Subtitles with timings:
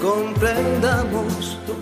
[0.00, 1.74] comprendamos tu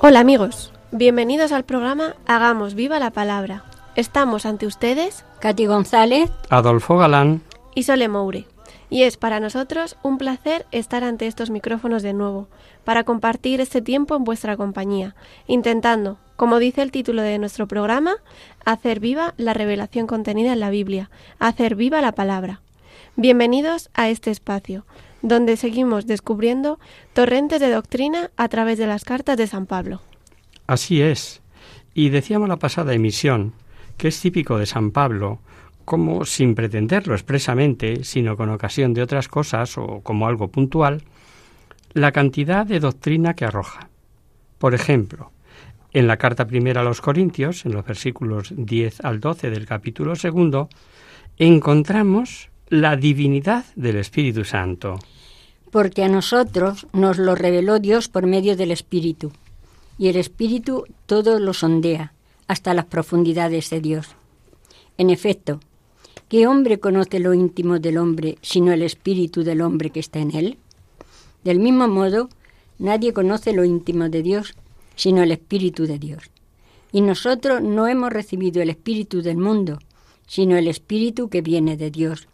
[0.00, 3.64] Hola amigos, bienvenidos al programa Hagamos viva la palabra.
[3.94, 7.42] Estamos ante ustedes Katy González, Adolfo Galán
[7.74, 8.46] y Sole Moure.
[8.90, 12.48] Y es para nosotros un placer estar ante estos micrófonos de nuevo,
[12.84, 15.14] para compartir este tiempo en vuestra compañía,
[15.46, 18.16] intentando, como dice el título de nuestro programa,
[18.64, 22.60] hacer viva la revelación contenida en la Biblia, hacer viva la palabra.
[23.16, 24.84] Bienvenidos a este espacio,
[25.24, 26.78] donde seguimos descubriendo
[27.14, 30.02] torrentes de doctrina a través de las cartas de San Pablo.
[30.66, 31.40] Así es.
[31.94, 33.54] Y decíamos la pasada emisión
[33.96, 35.40] que es típico de San Pablo
[35.86, 41.02] como sin pretenderlo expresamente, sino con ocasión de otras cosas o como algo puntual,
[41.94, 43.88] la cantidad de doctrina que arroja.
[44.58, 45.30] Por ejemplo,
[45.92, 50.16] en la carta primera a los Corintios, en los versículos 10 al 12 del capítulo
[50.16, 50.68] segundo,
[51.38, 54.98] encontramos la divinidad del Espíritu Santo.
[55.74, 59.32] Porque a nosotros nos lo reveló Dios por medio del Espíritu,
[59.98, 62.14] y el Espíritu todo lo sondea,
[62.46, 64.06] hasta las profundidades de Dios.
[64.98, 65.58] En efecto,
[66.28, 70.36] ¿qué hombre conoce lo íntimo del hombre sino el Espíritu del hombre que está en
[70.36, 70.58] él?
[71.42, 72.28] Del mismo modo,
[72.78, 74.54] nadie conoce lo íntimo de Dios
[74.94, 76.30] sino el Espíritu de Dios.
[76.92, 79.80] Y nosotros no hemos recibido el Espíritu del mundo,
[80.28, 82.28] sino el Espíritu que viene de Dios,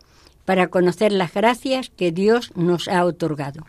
[0.51, 3.65] para conocer las gracias que Dios nos ha otorgado.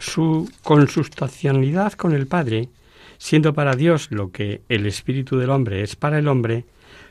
[0.00, 2.70] Su consustancialidad con el Padre,
[3.18, 6.64] siendo para Dios lo que el Espíritu del hombre es para el hombre,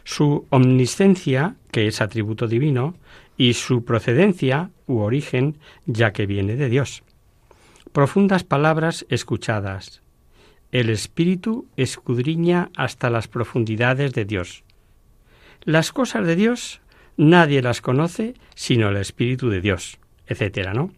[0.03, 2.95] su omniscencia, que es atributo divino,
[3.38, 7.01] y su procedencia u origen, ya que viene de Dios.
[7.94, 10.01] Profundas palabras escuchadas.
[10.74, 14.66] El Espíritu escudriña hasta las profundidades de Dios.
[15.63, 16.81] Las cosas de Dios
[17.18, 20.92] nadie las conoce sino el Espíritu de Dios, etcétera, ¿no?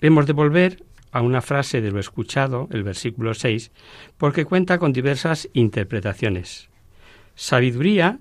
[0.00, 3.70] Hemos de volver a una frase de lo escuchado, el versículo 6,
[4.16, 6.68] porque cuenta con diversas interpretaciones.
[7.34, 8.18] Sabiduría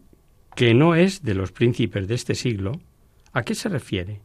[0.56, 2.80] que no es de los príncipes de este siglo,
[3.32, 4.22] ¿a qué se refiere?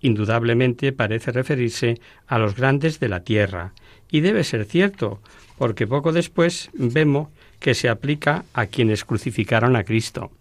[0.00, 3.72] Indudablemente parece referirse a los grandes de la tierra,
[4.10, 5.22] y debe ser cierto,
[5.56, 7.28] porque poco después vemos
[7.60, 10.32] que se aplica a quienes crucificaron a Cristo.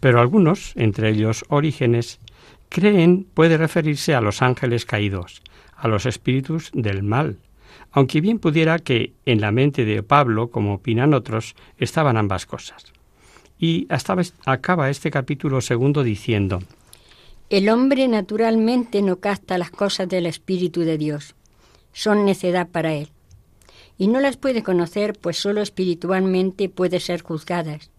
[0.00, 2.20] Pero algunos, entre ellos Orígenes,
[2.68, 5.42] creen puede referirse a los ángeles caídos,
[5.76, 7.38] a los espíritus del mal,
[7.92, 12.92] aunque bien pudiera que en la mente de Pablo, como opinan otros, estaban ambas cosas.
[13.58, 16.62] Y hasta acaba este capítulo segundo diciendo,
[17.50, 21.34] El hombre naturalmente no capta las cosas del Espíritu de Dios.
[21.92, 23.08] Son necedad para él.
[23.96, 27.90] Y no las puede conocer, pues sólo espiritualmente puede ser juzgadas.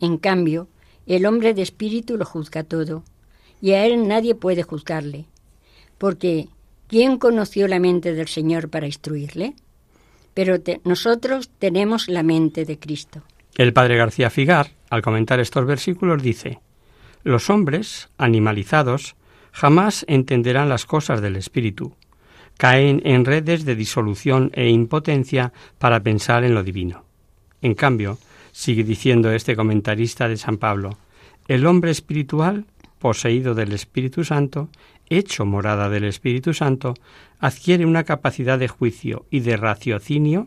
[0.00, 0.68] En cambio,
[1.06, 3.04] el hombre de espíritu lo juzga todo,
[3.60, 5.26] y a él nadie puede juzgarle.
[5.98, 6.48] Porque,
[6.88, 9.54] ¿quién conoció la mente del Señor para instruirle?
[10.34, 13.22] Pero nosotros tenemos la mente de Cristo.
[13.54, 16.60] El padre García Figar, al comentar estos versículos, dice,
[17.22, 19.14] Los hombres, animalizados,
[19.52, 21.94] jamás entenderán las cosas del espíritu.
[22.56, 27.04] Caen en redes de disolución e impotencia para pensar en lo divino.
[27.60, 28.18] En cambio,
[28.52, 30.98] sigue diciendo este comentarista de San Pablo,
[31.48, 32.66] el hombre espiritual,
[32.98, 34.68] poseído del Espíritu Santo,
[35.08, 36.94] hecho morada del Espíritu Santo,
[37.40, 40.46] adquiere una capacidad de juicio y de raciocinio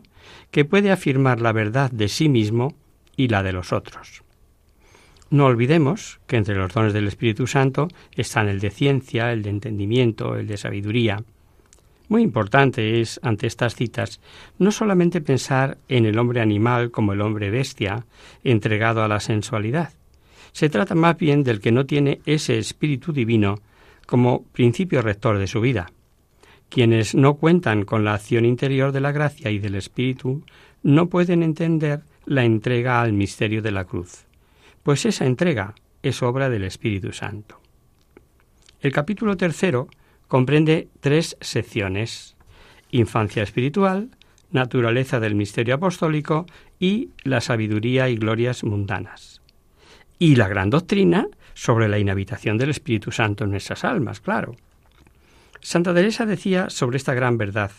[0.50, 2.74] que puede afirmar la verdad de sí mismo
[3.16, 4.22] y la de los otros.
[5.28, 9.50] No olvidemos que entre los dones del Espíritu Santo están el de ciencia, el de
[9.50, 11.24] entendimiento, el de sabiduría.
[12.08, 14.20] Muy importante es, ante estas citas,
[14.58, 18.06] no solamente pensar en el hombre animal como el hombre bestia,
[18.44, 19.92] entregado a la sensualidad.
[20.52, 23.56] Se trata más bien del que no tiene ese espíritu divino
[24.06, 25.90] como principio rector de su vida.
[26.68, 30.42] Quienes no cuentan con la acción interior de la gracia y del espíritu
[30.82, 34.26] no pueden entender la entrega al misterio de la cruz,
[34.82, 37.60] pues esa entrega es obra del Espíritu Santo.
[38.80, 39.88] El capítulo tercero
[40.28, 42.36] comprende tres secciones
[42.90, 44.10] infancia espiritual,
[44.50, 46.46] naturaleza del misterio apostólico
[46.78, 49.42] y la sabiduría y glorias mundanas.
[50.18, 54.56] Y la gran doctrina sobre la inhabitación del Espíritu Santo en nuestras almas, claro.
[55.60, 57.70] Santa Teresa decía sobre esta gran verdad,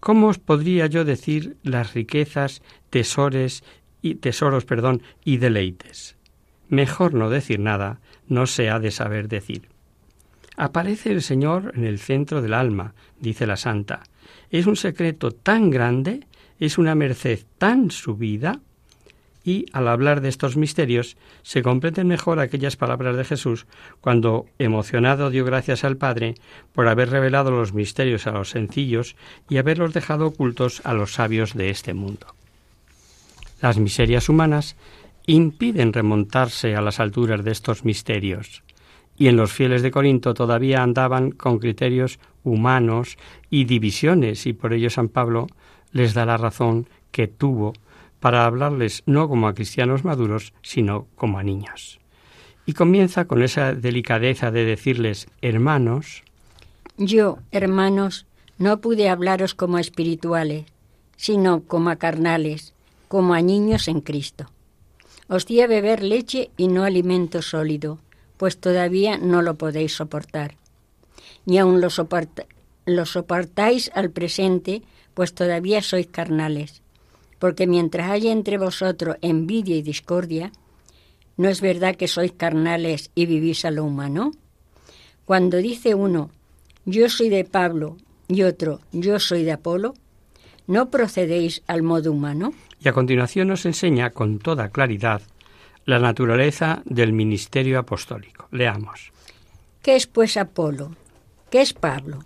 [0.00, 3.62] ¿cómo os podría yo decir las riquezas, tesores
[4.00, 6.16] y tesoros, perdón, y deleites?
[6.68, 9.71] Mejor no decir nada, no se ha de saber decir.
[10.56, 14.02] Aparece el Señor en el centro del alma, dice la santa.
[14.50, 16.26] Es un secreto tan grande,
[16.58, 18.60] es una merced tan subida,
[19.44, 23.66] y al hablar de estos misterios se comprenden mejor aquellas palabras de Jesús
[24.00, 26.34] cuando, emocionado, dio gracias al Padre
[26.72, 29.16] por haber revelado los misterios a los sencillos
[29.48, 32.26] y haberlos dejado ocultos a los sabios de este mundo.
[33.60, 34.76] Las miserias humanas
[35.26, 38.62] impiden remontarse a las alturas de estos misterios
[39.16, 43.16] y en los fieles de Corinto todavía andaban con criterios humanos
[43.50, 45.46] y divisiones, y por ello San Pablo
[45.92, 47.72] les da la razón que tuvo
[48.20, 51.98] para hablarles no como a cristianos maduros, sino como a niños.
[52.66, 56.22] Y comienza con esa delicadeza de decirles, hermanos,
[56.96, 58.26] Yo, hermanos,
[58.58, 60.66] no pude hablaros como a espirituales,
[61.16, 62.74] sino como a carnales,
[63.08, 64.46] como a niños en Cristo.
[65.28, 67.98] Os di a beber leche y no alimento sólido,
[68.42, 70.56] pues todavía no lo podéis soportar.
[71.46, 71.90] Ni aun lo,
[73.06, 74.82] soportáis al presente,
[75.14, 76.82] pues todavía sois carnales.
[77.38, 80.50] Porque mientras haya entre vosotros envidia y discordia,
[81.36, 84.32] ¿no es verdad que sois carnales y vivís a lo humano?
[85.24, 86.32] Cuando dice uno,
[86.84, 87.96] yo soy de Pablo,
[88.26, 89.94] y otro, yo soy de Apolo,
[90.66, 92.52] ¿no procedéis al modo humano?
[92.80, 95.22] Y a continuación nos enseña con toda claridad
[95.84, 98.46] la naturaleza del ministerio apostólico.
[98.50, 99.12] Leamos.
[99.82, 100.94] ¿Qué es pues Apolo?
[101.50, 102.24] ¿Qué es Pablo?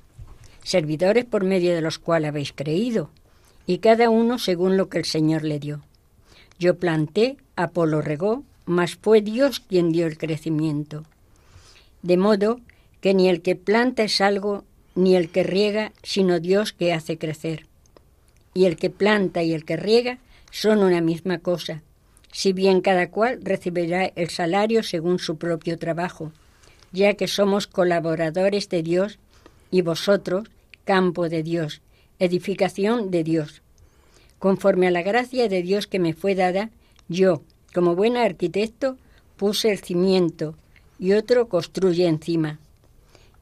[0.62, 3.11] Servidores por medio de los cuales habéis creído,
[3.67, 5.81] y cada uno según lo que el Señor le dio.
[6.58, 11.05] Yo planté, Apolo regó, mas fue Dios quien dio el crecimiento.
[12.03, 12.61] De modo
[13.00, 14.64] que ni el que planta es algo,
[14.94, 17.67] ni el que riega, sino Dios que hace crecer.
[18.55, 20.19] Y el que planta y el que riega
[20.50, 21.82] son una misma cosa,
[22.32, 26.32] si bien cada cual recibirá el salario según su propio trabajo,
[26.93, 29.19] ya que somos colaboradores de Dios
[29.70, 30.49] y vosotros
[30.84, 31.82] campo de Dios,
[32.19, 33.62] edificación de Dios.
[34.38, 36.70] Conforme a la gracia de Dios que me fue dada,
[37.08, 37.43] yo,
[37.75, 38.96] como buen arquitecto,
[39.37, 40.56] puse el cimiento
[40.99, 42.58] y otro construye encima.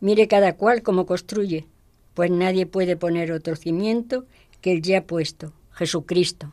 [0.00, 1.66] Mire cada cual cómo construye,
[2.14, 4.24] pues nadie puede poner otro cimiento
[4.60, 6.52] que el ya puesto, Jesucristo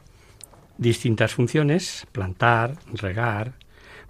[0.82, 3.54] distintas funciones, plantar, regar.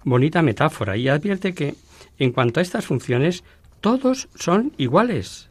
[0.04, 1.74] Bonita metáfora y advierte que,
[2.18, 3.44] en cuanto a estas funciones,
[3.80, 5.50] todos son iguales,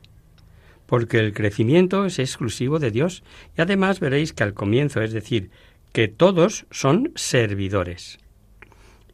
[0.88, 3.24] porque el crecimiento es exclusivo de Dios
[3.58, 5.52] y además veréis que al comienzo, es decir,
[5.94, 8.18] que todos son servidores.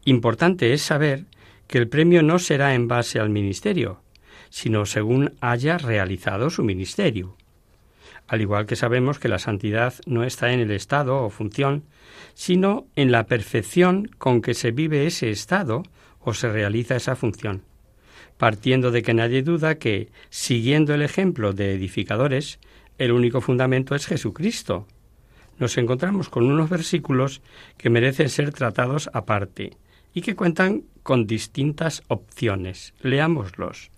[0.05, 1.25] Importante es saber
[1.67, 4.01] que el premio no será en base al ministerio,
[4.49, 7.36] sino según haya realizado su ministerio.
[8.27, 11.83] Al igual que sabemos que la santidad no está en el estado o función,
[12.33, 15.83] sino en la perfección con que se vive ese estado
[16.19, 17.63] o se realiza esa función,
[18.37, 22.59] partiendo de que nadie duda que, siguiendo el ejemplo de edificadores,
[22.97, 24.87] el único fundamento es Jesucristo.
[25.57, 27.41] Nos encontramos con unos versículos
[27.77, 29.77] que merecen ser tratados aparte
[30.13, 32.93] y que cuentan con distintas opciones.
[33.01, 33.91] Leámoslos.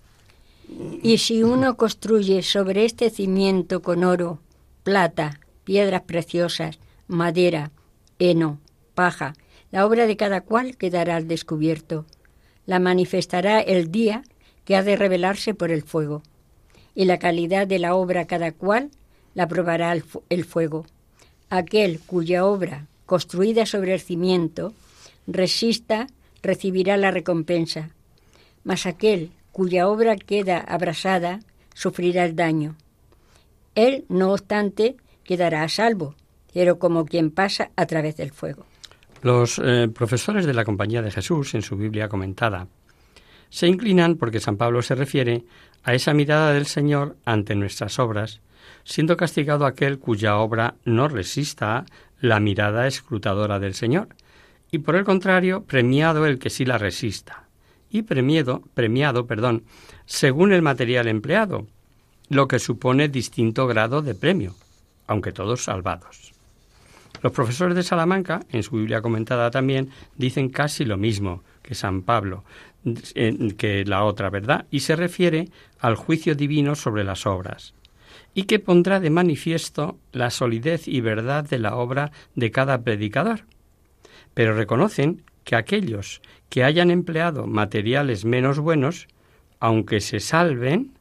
[1.02, 4.40] Y si uno construye sobre este cimiento con oro,
[4.82, 7.72] plata, piedras preciosas, madera,
[8.18, 8.60] heno,
[8.94, 9.34] paja,
[9.70, 12.06] la obra de cada cual quedará al descubierto.
[12.66, 14.22] La manifestará el día
[14.64, 16.22] que ha de revelarse por el fuego.
[16.94, 18.90] Y la calidad de la obra cada cual
[19.34, 20.86] la probará el, fuego.
[21.48, 24.72] Aquel cuya obra, construida sobre el cimiento,
[25.26, 26.08] resista,
[26.42, 27.90] recibirá la recompensa.
[28.64, 31.40] Mas aquel cuya obra queda abrasada,
[31.74, 32.76] sufrirá el daño.
[33.74, 36.14] Él, no obstante, quedará a salvo,
[36.52, 38.66] pero como quien pasa a través del fuego.
[39.22, 42.66] Los eh, profesores de la Compañía de Jesús, en su Biblia comentada,
[43.50, 45.44] se inclinan porque San Pablo se refiere
[45.82, 48.40] a esa mirada del Señor ante nuestras obras,
[48.84, 51.84] siendo castigado aquel cuya obra no resista
[52.20, 54.08] la mirada escrutadora del Señor,
[54.70, 57.44] y por el contrario, premiado el que sí la resista,
[57.90, 59.64] y premiado, premiado, perdón,
[60.06, 61.66] según el material empleado,
[62.28, 64.54] lo que supone distinto grado de premio,
[65.06, 66.32] aunque todos salvados.
[67.22, 72.02] Los profesores de Salamanca, en su Biblia comentada también, dicen casi lo mismo que San
[72.02, 72.44] Pablo,
[73.58, 74.66] que la otra, ¿verdad?
[74.70, 75.48] Y se refiere
[75.80, 77.74] al juicio divino sobre las obras,
[78.32, 83.42] y que pondrá de manifiesto la solidez y verdad de la obra de cada predicador.
[84.32, 89.08] Pero reconocen que aquellos que hayan empleado materiales menos buenos,
[89.60, 90.92] aunque se salven,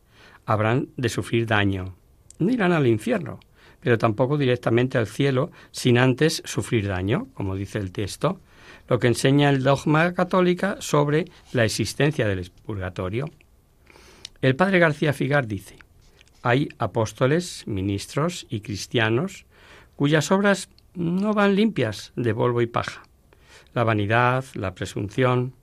[0.45, 1.95] habrán de sufrir daño.
[2.37, 3.39] No irán al infierno,
[3.81, 8.39] pero tampoco directamente al cielo sin antes sufrir daño, como dice el texto,
[8.87, 13.29] lo que enseña el dogma católica sobre la existencia del purgatorio.
[14.41, 15.77] El padre García Figar dice,
[16.41, 19.45] hay apóstoles, ministros y cristianos
[19.95, 23.03] cuyas obras no van limpias de polvo y paja,
[23.79, 25.53] la vanidad, la presunción,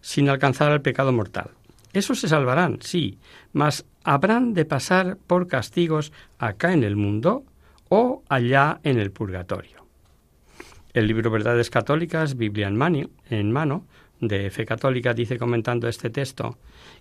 [0.00, 1.50] sin alcanzar el pecado mortal.
[1.92, 3.18] Esos se salvarán, sí,
[3.52, 7.44] mas habrán de pasar por castigos acá en el mundo
[7.90, 9.84] o allá en el purgatorio.
[10.94, 13.84] El libro Verdades Católicas, Biblia en en mano,
[14.20, 16.56] de Fe Católica, dice comentando este texto,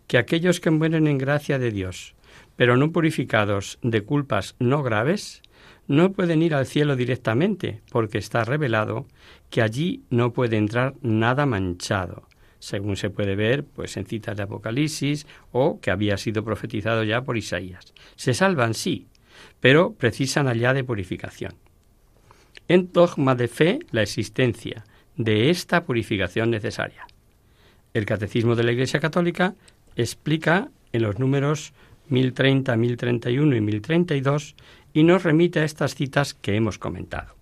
[0.08, 2.15] que aquellos que mueren en gracia de Dios,
[2.58, 5.41] pero no purificados de culpas no graves,
[5.88, 9.06] no pueden ir al cielo directamente, porque está revelado
[9.50, 12.27] que allí no puede entrar nada manchado,
[12.60, 17.22] según se puede ver pues en citas de Apocalipsis o que había sido profetizado ya
[17.22, 17.94] por Isaías.
[18.15, 19.08] Se salvan sí,
[19.60, 21.54] pero precisan allá de purificación.
[22.68, 24.84] En dogma de fe la existencia
[25.18, 27.06] de esta purificación necesaria.
[27.94, 29.56] El Catecismo de la Iglesia Católica
[29.96, 31.74] explica en los números
[32.10, 34.56] 1030, 1031 y 1032
[34.96, 37.36] y nos remite a estas citas que hemos comentado.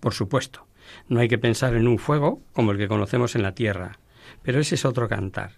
[0.00, 0.66] Por supuesto,
[1.08, 4.00] no hay que pensar en un fuego como el que conocemos en la tierra,
[4.42, 5.52] pero ese es otro cantar.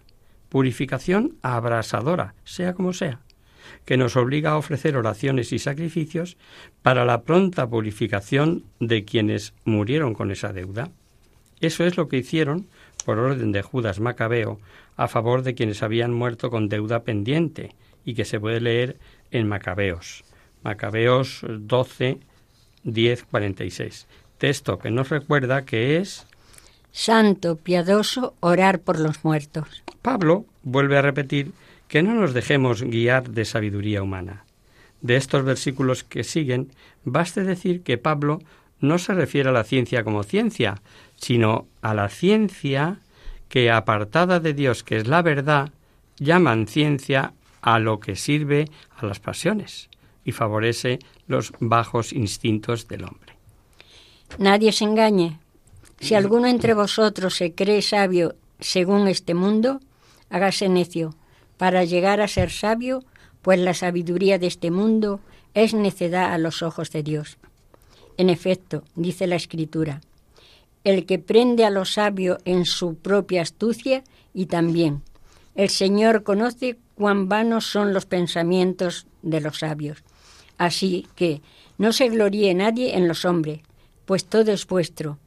[0.47, 3.21] Purificación abrasadora, sea como sea,
[3.83, 6.37] que nos obliga a ofrecer oraciones y sacrificios
[6.83, 10.91] para la pronta purificación de quienes murieron con esa deuda.
[11.61, 12.67] Eso es lo que hicieron,
[13.05, 14.59] por orden de Judas Macabeo,
[14.97, 17.71] a favor de quienes habían muerto con deuda pendiente,
[18.05, 18.99] y que se puede leer
[19.31, 20.26] en Macabeos.
[20.67, 22.19] Macabeos 12,
[22.83, 24.05] 10, 46
[24.37, 26.27] texto que nos recuerda que es
[26.91, 29.83] Santo, piadoso, orar por los muertos.
[30.01, 31.51] Pablo vuelve a repetir
[31.87, 34.43] que no nos dejemos guiar de sabiduría humana.
[35.01, 36.71] De estos versículos que siguen,
[37.05, 38.39] baste decir que Pablo
[38.81, 40.81] no se refiere a la ciencia como ciencia,
[41.15, 42.99] sino a la ciencia
[43.47, 45.69] que, apartada de Dios, que es la verdad,
[46.17, 49.89] llaman ciencia a lo que sirve a las pasiones
[50.27, 53.33] y favorece los bajos instintos del hombre.
[54.37, 55.39] Nadie se engañe.
[56.01, 59.79] Si alguno entre vosotros se cree sabio según este mundo,
[60.29, 61.15] hágase necio,
[61.55, 63.05] para llegar a ser sabio,
[63.41, 65.21] pues la sabiduría de este mundo
[65.53, 67.37] es necedad a los ojos de Dios.
[68.17, 70.01] En efecto, dice la Escritura,
[70.83, 74.03] el que prende a los sabios en su propia astucia
[74.33, 75.03] y también
[75.55, 80.03] el Señor conoce cuán vanos son los pensamientos de los sabios.
[80.57, 81.41] Así que
[81.77, 83.61] no se gloríe nadie en los hombres,
[84.05, 85.19] pues todo es vuestro,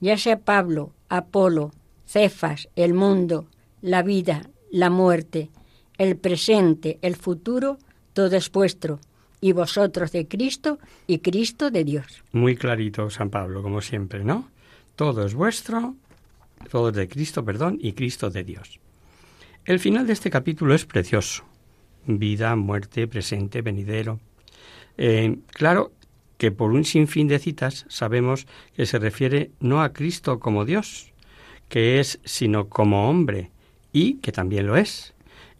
[0.00, 1.72] ya sea Pablo, Apolo,
[2.06, 3.46] Cefas, el mundo,
[3.82, 5.50] la vida, la muerte,
[5.98, 7.78] el presente, el futuro,
[8.12, 9.00] todo es vuestro,
[9.40, 12.22] y vosotros de Cristo y Cristo de Dios.
[12.32, 14.48] Muy clarito, San Pablo, como siempre, ¿no?
[14.94, 15.94] Todo es vuestro,
[16.70, 18.80] todo es de Cristo, perdón, y Cristo de Dios.
[19.64, 21.44] El final de este capítulo es precioso.
[22.06, 24.20] Vida, muerte, presente, venidero.
[24.98, 25.92] Eh, claro,
[26.38, 31.12] que por un sinfín de citas sabemos que se refiere no a Cristo como Dios,
[31.68, 33.50] que es, sino como hombre,
[33.92, 35.14] y que también lo es.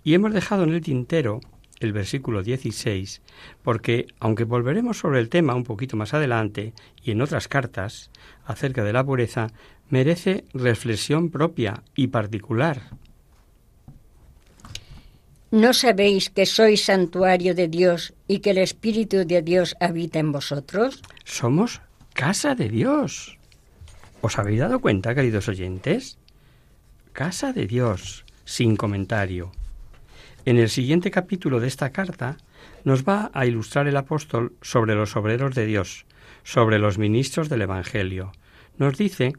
[0.04, 1.40] Y hemos dejado en el tintero
[1.80, 3.22] el versículo 16,
[3.62, 8.10] porque aunque volveremos sobre el tema un poquito más adelante y en otras cartas
[8.44, 9.48] acerca de la pureza,
[9.90, 12.90] merece reflexión propia y particular.
[15.56, 20.30] ¿No sabéis que sois santuario de Dios y que el Espíritu de Dios habita en
[20.30, 21.00] vosotros?
[21.24, 21.80] Somos
[22.12, 23.38] casa de Dios.
[24.20, 26.18] ¿Os habéis dado cuenta, queridos oyentes?
[27.14, 29.50] Casa de Dios, sin comentario.
[30.44, 32.36] En el siguiente capítulo de esta carta
[32.84, 36.04] nos va a ilustrar el apóstol sobre los obreros de Dios,
[36.44, 38.32] sobre los ministros del Evangelio.
[38.76, 39.32] Nos dice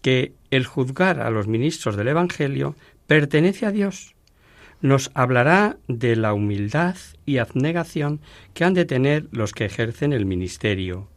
[0.00, 2.76] que el juzgar a los ministros del Evangelio
[3.08, 4.15] pertenece a Dios
[4.80, 8.20] nos hablará de la humildad y abnegación
[8.54, 11.08] que han de tener los que ejercen el ministerio,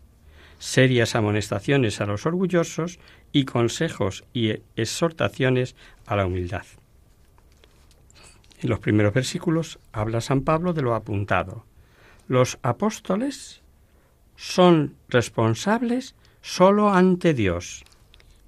[0.60, 3.00] serias amonestaciones a los orgullosos
[3.32, 5.76] y consejos y exhortaciones
[6.06, 6.64] a la humildad.
[8.62, 11.66] En los primeros versículos habla San Pablo de lo apuntado.
[12.28, 13.62] Los apóstoles
[14.36, 17.84] son responsables solo ante Dios.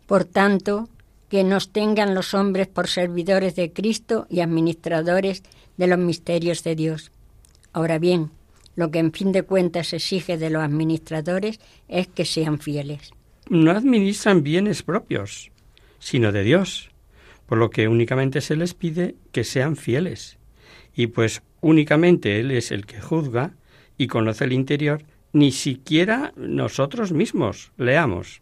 [0.08, 0.90] Por tanto,
[1.32, 5.44] que nos tengan los hombres por servidores de Cristo y administradores
[5.78, 7.14] de los misterios de Dios.
[7.72, 8.32] Ahora bien,
[8.76, 13.12] lo que en fin de cuentas exige de los administradores es que sean fieles.
[13.48, 15.52] No administran bienes propios,
[16.00, 16.92] sino de Dios,
[17.46, 20.38] por lo que únicamente se les pide que sean fieles.
[20.94, 23.54] Y pues únicamente Él es el que juzga
[23.98, 27.72] y conoce el interior ni siquiera nosotros mismos.
[27.78, 28.42] Leamos.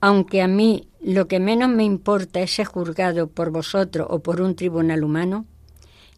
[0.00, 4.40] Aunque a mí lo que menos me importa es ser juzgado por vosotros o por
[4.40, 5.46] un tribunal humano,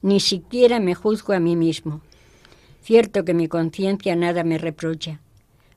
[0.03, 2.01] ni siquiera me juzgo a mí mismo.
[2.83, 5.21] Cierto que mi conciencia nada me reprocha,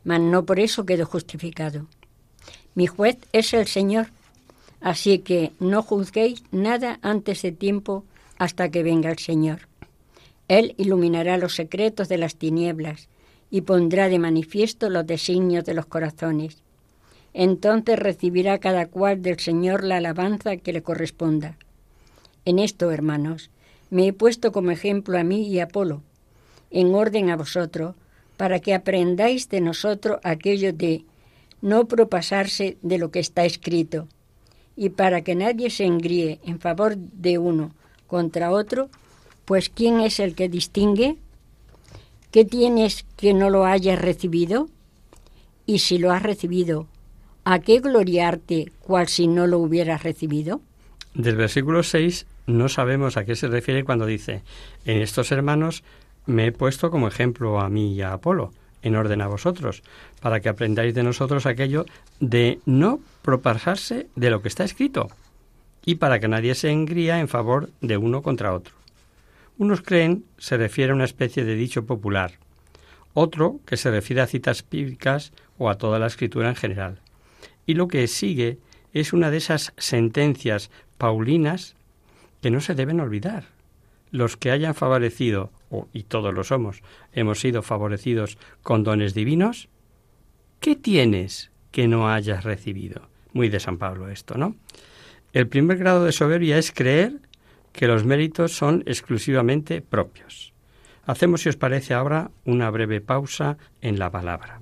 [0.04, 1.88] mas no por eso quedo justificado.
[2.74, 4.08] Mi juez es el Señor,
[4.82, 8.04] así que no juzguéis nada antes de tiempo
[8.38, 9.68] hasta que venga el Señor.
[10.48, 13.08] Él iluminará los secretos de las tinieblas
[13.50, 16.65] y pondrá de manifiesto los designios de los corazones.
[17.38, 21.58] Entonces recibirá cada cual del Señor la alabanza que le corresponda.
[22.46, 23.50] En esto, hermanos,
[23.90, 26.02] me he puesto como ejemplo a mí y a Apolo,
[26.72, 27.94] en orden a vosotros,
[28.38, 31.04] para que aprendáis de nosotros aquello de
[31.62, 34.08] no propasarse de lo que está escrito,
[34.78, 37.76] y para que nadie se engríe en favor de uno
[38.08, 38.90] contra otro,
[39.44, 41.18] pues ¿quién es el que distingue?
[42.32, 44.70] ¿Qué tienes que no lo hayas recibido?
[45.66, 46.88] Y si lo has recibido,
[47.46, 50.62] ¿a qué gloriarte cual si no lo hubieras recibido?
[51.14, 54.42] Del versículo 6 no sabemos a qué se refiere cuando dice,
[54.84, 55.84] en estos hermanos
[56.26, 59.84] me he puesto como ejemplo a mí y a Apolo, en orden a vosotros,
[60.20, 61.86] para que aprendáis de nosotros aquello
[62.20, 65.08] de no propasarse de lo que está escrito,
[65.86, 68.74] y para que nadie se engría en favor de uno contra otro.
[69.58, 72.34] Unos creen se refiere a una especie de dicho popular,
[73.14, 77.00] otro que se refiere a citas bíblicas o a toda la escritura en general.
[77.66, 78.60] Y lo que sigue
[78.94, 81.76] es una de esas sentencias paulinas
[82.42, 83.46] que no se deben olvidar.
[84.12, 85.52] Los que hayan favorecido,
[85.92, 86.82] y todos lo somos,
[87.12, 89.68] hemos sido favorecidos con dones divinos,
[90.60, 93.10] ¿qué tienes que no hayas recibido?
[93.34, 94.56] Muy de San Pablo esto, ¿no?
[95.34, 97.20] El primer grado de soberbia es creer
[97.74, 100.54] que los méritos son exclusivamente propios.
[101.06, 104.62] Hacemos, si os parece, ahora una breve pausa en la palabra.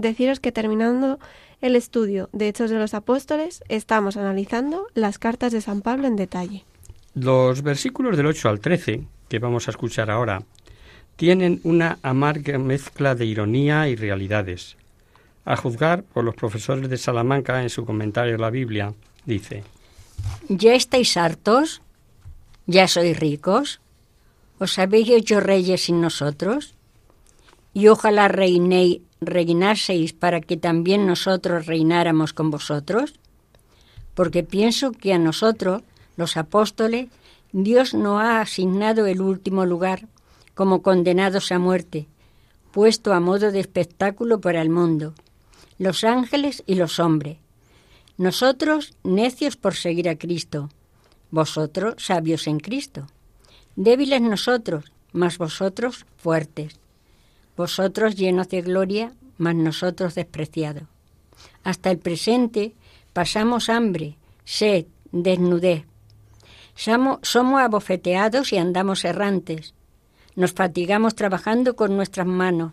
[0.00, 1.18] deciros que terminando
[1.60, 6.16] el estudio de Hechos de los Apóstoles, estamos analizando las cartas de San Pablo en
[6.16, 6.64] detalle.
[7.14, 10.42] Los versículos del 8 al 13, que vamos a escuchar ahora,
[11.16, 14.76] tienen una amarga mezcla de ironía y realidades.
[15.44, 18.94] A juzgar por los profesores de Salamanca en su comentario de la Biblia,
[19.26, 19.64] dice,
[20.48, 21.82] ¿Ya estáis hartos?
[22.66, 23.80] ¿Ya sois ricos?
[24.58, 26.74] ¿Os habéis hecho reyes sin nosotros?
[27.72, 33.14] Y ojalá reinéis reinaseis para que también nosotros reináramos con vosotros?
[34.14, 35.82] Porque pienso que a nosotros,
[36.16, 37.08] los apóstoles,
[37.52, 40.08] Dios nos ha asignado el último lugar
[40.54, 42.06] como condenados a muerte,
[42.72, 45.14] puesto a modo de espectáculo para el mundo,
[45.78, 47.38] los ángeles y los hombres.
[48.16, 50.68] Nosotros necios por seguir a Cristo,
[51.30, 53.06] vosotros sabios en Cristo.
[53.76, 56.79] Débiles nosotros, mas vosotros fuertes
[57.60, 60.84] vosotros llenos de gloria, mas nosotros despreciados.
[61.62, 62.72] Hasta el presente
[63.12, 65.84] pasamos hambre, sed, desnudez.
[66.74, 69.74] Somos, somos abofeteados y andamos errantes.
[70.36, 72.72] Nos fatigamos trabajando con nuestras manos.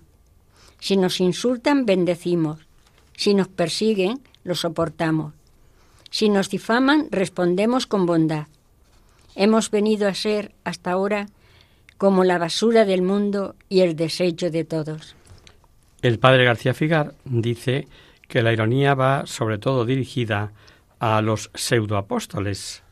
[0.79, 2.59] Si nos insultan, bendecimos.
[3.17, 5.33] Si nos persiguen, lo soportamos.
[6.11, 8.47] Si nos difaman, respondemos con bondad.
[9.35, 11.27] Hemos venido a ser, hasta ahora,
[11.97, 15.15] como la basura del mundo y el desecho de todos.
[16.01, 17.87] El padre García Figar dice
[18.27, 20.53] que la ironía va sobre todo dirigida
[20.99, 22.83] a los pseudoapóstoles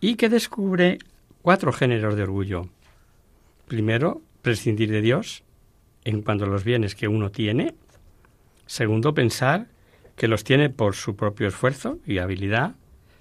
[0.00, 0.98] y que descubre
[1.42, 2.68] cuatro géneros de orgullo.
[3.66, 5.44] Primero, prescindir de Dios
[6.04, 7.74] en cuanto a los bienes que uno tiene.
[8.66, 9.68] Segundo, pensar
[10.16, 12.74] que los tiene por su propio esfuerzo y habilidad.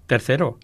[0.08, 0.58] Tercero,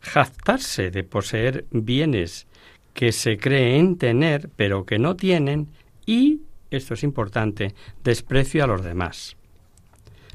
[0.00, 2.46] jactarse de poseer bienes
[2.94, 5.68] que se creen tener pero que no tienen
[6.06, 7.74] y, esto es importante,
[8.04, 9.36] desprecio a los demás.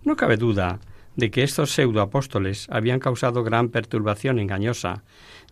[0.04, 0.80] No cabe duda
[1.16, 5.04] de que estos pseudoapóstoles habían causado gran perturbación engañosa,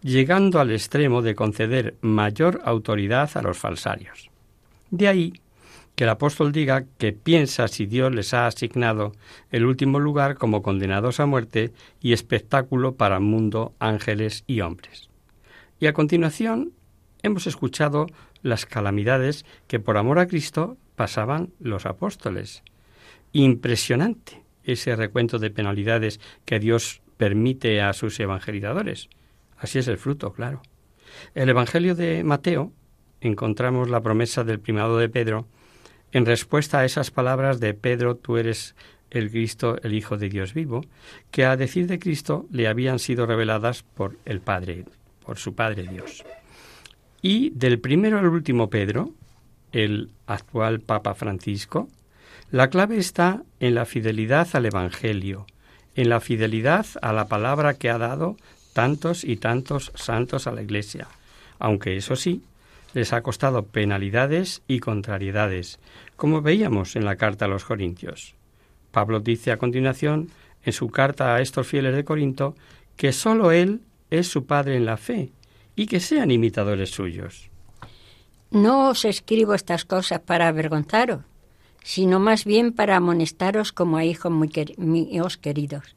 [0.01, 4.29] llegando al extremo de conceder mayor autoridad a los falsarios.
[4.91, 5.33] De ahí
[5.95, 9.13] que el apóstol diga que piensa si Dios les ha asignado
[9.51, 15.09] el último lugar como condenados a muerte y espectáculo para el mundo, ángeles y hombres.
[15.79, 16.73] Y a continuación
[17.23, 18.07] hemos escuchado
[18.41, 22.63] las calamidades que por amor a Cristo pasaban los apóstoles.
[23.31, 29.09] Impresionante ese recuento de penalidades que Dios permite a sus evangelizadores.
[29.57, 30.61] Así es el fruto, claro.
[31.35, 32.71] El Evangelio de Mateo
[33.21, 35.47] encontramos la promesa del primado de Pedro
[36.11, 38.75] en respuesta a esas palabras de Pedro, tú eres
[39.09, 40.81] el Cristo, el Hijo de Dios vivo,
[41.31, 44.85] que a decir de Cristo le habían sido reveladas por el Padre,
[45.25, 46.23] por su Padre Dios.
[47.23, 49.11] Y del primero al último Pedro,
[49.71, 51.87] el actual Papa Francisco,
[52.51, 55.47] la clave está en la fidelidad al Evangelio,
[55.95, 58.35] en la fidelidad a la palabra que ha dado
[58.73, 61.07] tantos y tantos santos a la Iglesia,
[61.59, 62.43] aunque eso sí,
[62.93, 65.79] les ha costado penalidades y contrariedades,
[66.17, 68.35] como veíamos en la carta a los Corintios.
[68.91, 70.29] Pablo dice a continuación,
[70.65, 72.53] en su carta a estos fieles de Corinto,
[72.97, 75.31] que sólo Él es su Padre en la fe,
[75.75, 77.49] y que sean imitadores suyos.
[78.51, 81.21] No os escribo estas cosas para avergonzaros,
[81.83, 84.31] sino más bien para amonestaros como a hijos
[84.77, 85.95] míos queridos.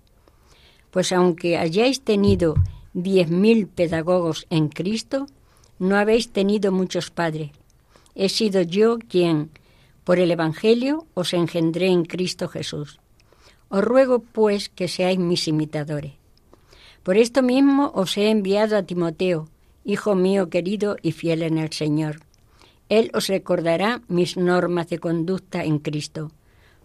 [0.91, 2.55] Pues aunque hayáis tenido
[2.95, 5.27] diez mil pedagogos en Cristo,
[5.79, 7.51] no habéis tenido muchos padres.
[8.15, 9.51] He sido yo quien,
[10.05, 12.99] por el Evangelio, os engendré en Cristo Jesús.
[13.69, 16.13] Os ruego, pues, que seáis mis imitadores.
[17.03, 19.49] Por esto mismo os he enviado a Timoteo,
[19.89, 22.17] Hijo mío querido y fiel en el Señor.
[22.89, 26.33] Él os recordará mis normas de conducta en Cristo,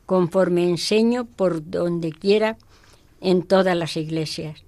[0.05, 2.57] conforme enseño por donde quiera
[3.19, 4.63] en todas las iglesias.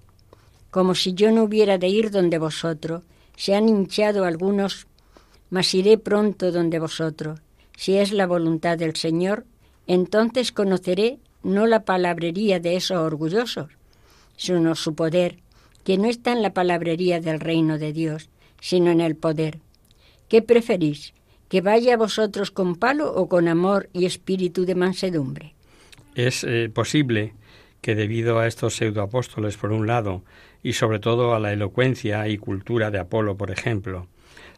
[0.71, 3.03] Como si yo no hubiera de ir donde vosotros,
[3.37, 4.87] se han hinchado algunos,
[5.51, 7.39] mas iré pronto donde vosotros.
[7.77, 9.45] Si es la voluntad del Señor,
[9.85, 13.69] entonces conoceré no la palabrería de esos orgullosos,
[14.37, 15.37] sino su poder,
[15.83, 19.59] que no está en la palabrería del reino de Dios, sino en el poder.
[20.29, 21.13] ¿Qué preferís?
[21.49, 25.53] ¿Que vaya a vosotros con palo o con amor y espíritu de mansedumbre?
[26.15, 27.33] Es eh, posible
[27.81, 30.23] que debido a estos pseudoapóstoles, por un lado,
[30.63, 34.07] y sobre todo a la elocuencia y cultura de Apolo, por ejemplo,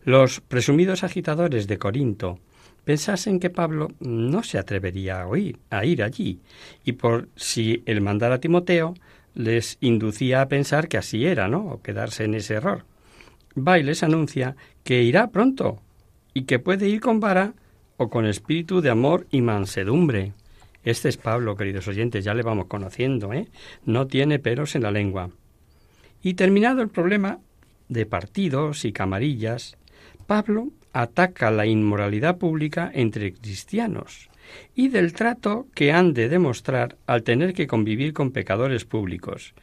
[0.03, 2.39] los presumidos agitadores de Corinto
[2.83, 5.27] pensasen que Pablo no se atrevería a,
[5.71, 6.39] a ir allí,
[6.83, 8.93] y por si el mandar a Timoteo
[9.35, 11.65] les inducía a pensar que así era, ¿no?
[11.67, 12.85] O quedarse en ese error.
[13.55, 15.81] Va y les anuncia que irá pronto
[16.33, 17.53] y que puede ir con vara
[17.97, 20.33] o con espíritu de amor y mansedumbre.
[20.83, 23.47] Este es Pablo, queridos oyentes, ya le vamos conociendo, ¿eh?
[23.85, 25.29] No tiene pelos en la lengua.
[26.21, 27.39] Y terminado el problema
[27.89, 29.77] de partidos y camarillas,
[30.27, 34.29] Pablo ataca la inmoralidad pública entre cristianos
[34.75, 39.53] y del trato que han de demostrar al tener que convivir con pecadores públicos,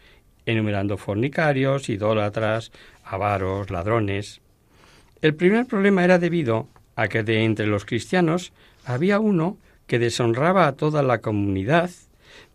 [0.46, 2.72] enumerando fornicarios, idólatras,
[3.04, 4.40] avaros, ladrones.
[5.20, 8.52] El primer problema era debido a que de entre los cristianos
[8.84, 11.90] había uno que deshonraba a toda la comunidad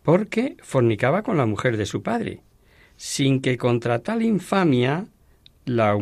[0.02, 2.40] porque fornicaba con la mujer de su padre,
[2.96, 5.06] sin que contra tal infamia
[5.64, 5.92] la,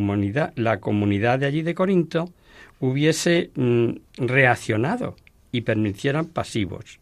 [0.80, 2.32] comunidad de allí de Corinto
[2.80, 5.16] hubiese mm, reaccionado
[5.52, 6.98] y permitieran pasivos.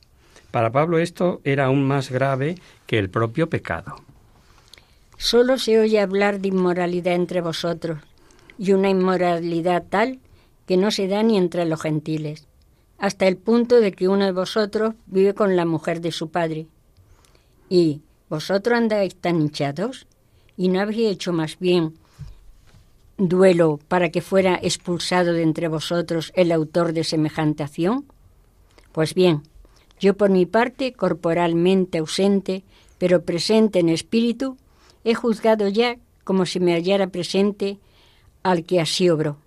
[0.51, 3.97] Para Pablo esto era aún más grave que el propio pecado.
[5.17, 8.01] Solo se oye hablar de inmoralidad entre vosotros,
[8.59, 10.21] y una inmoralidad tal
[10.67, 12.47] que no se da ni entre los gentiles,
[12.99, 16.67] hasta el punto de que uno de vosotros vive con la mujer de su padre.
[17.69, 20.07] ¿Y vosotros andáis tan hinchados?
[20.57, 21.95] ¿Y no habéis hecho más bien
[23.17, 28.07] duelo para que fuera expulsado de entre vosotros el autor de semejante acción?
[28.95, 29.43] Pues bien,
[29.99, 32.63] yo por mi parte, corporalmente ausente,
[32.97, 34.57] pero presente en espíritu,
[35.03, 37.79] he juzgado ya como si me hallara presente
[38.45, 39.39] al que así obró.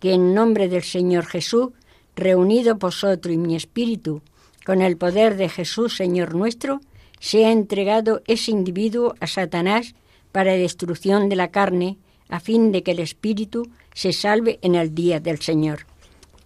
[0.00, 1.70] Que en nombre del Señor Jesús,
[2.14, 4.20] reunido vosotros y mi espíritu,
[4.66, 6.82] con el poder de Jesús, Señor nuestro,
[7.20, 9.94] sea entregado ese individuo a Satanás
[10.30, 11.96] para destrucción de la carne,
[12.28, 15.86] a fin de que el espíritu se salve en el día del Señor.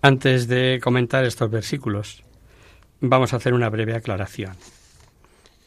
[0.05, 2.25] Antes de comentar estos versículos,
[3.01, 4.57] vamos a hacer una breve aclaración.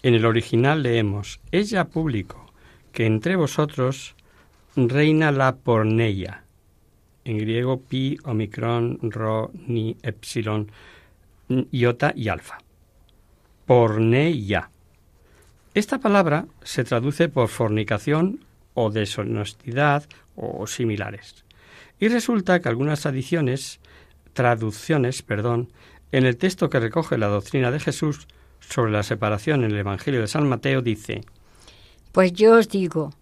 [0.03, 2.51] En el original leemos, es ya público
[2.91, 4.13] que entre vosotros
[4.75, 6.43] reina la porneia,
[7.23, 10.69] en griego pi, omicron, rho, ni, epsilon,
[11.71, 12.57] iota y alfa.
[13.65, 14.69] Porneia.
[15.73, 18.43] Esta palabra se traduce por fornicación
[18.73, 20.03] o deshonestidad
[20.35, 21.45] o similares.
[22.01, 23.79] Y resulta que algunas tradiciones,
[24.35, 25.71] traducciones, perdón,
[26.11, 28.27] en el texto que recoge la doctrina de Jesús
[28.59, 31.23] sobre la separación en el Evangelio de San Mateo dice:
[32.11, 33.13] Pues yo os digo,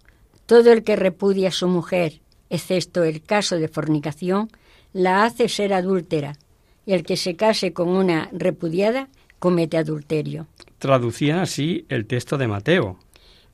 [0.44, 4.50] todo el que repudia a su mujer, excepto el caso de fornicación,
[4.92, 6.34] la hace ser adúltera,
[6.84, 10.46] y el que se case con una repudiada comete adulterio.
[10.78, 12.98] Traducía así el texto de Mateo.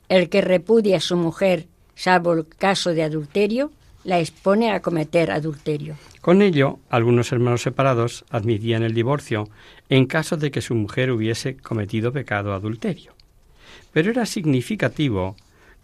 [0.09, 3.71] El que repudia a su mujer salvo el caso de adulterio,
[4.03, 5.95] la expone a cometer adulterio.
[6.21, 9.49] Con ello, algunos hermanos separados admitían el divorcio
[9.89, 13.13] en caso de que su mujer hubiese cometido pecado adulterio.
[13.91, 15.35] Pero era significativo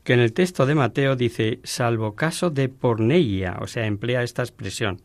[0.04, 4.42] que en el texto de Mateo dice salvo caso de porneia, o sea, emplea esta
[4.42, 5.02] expresión,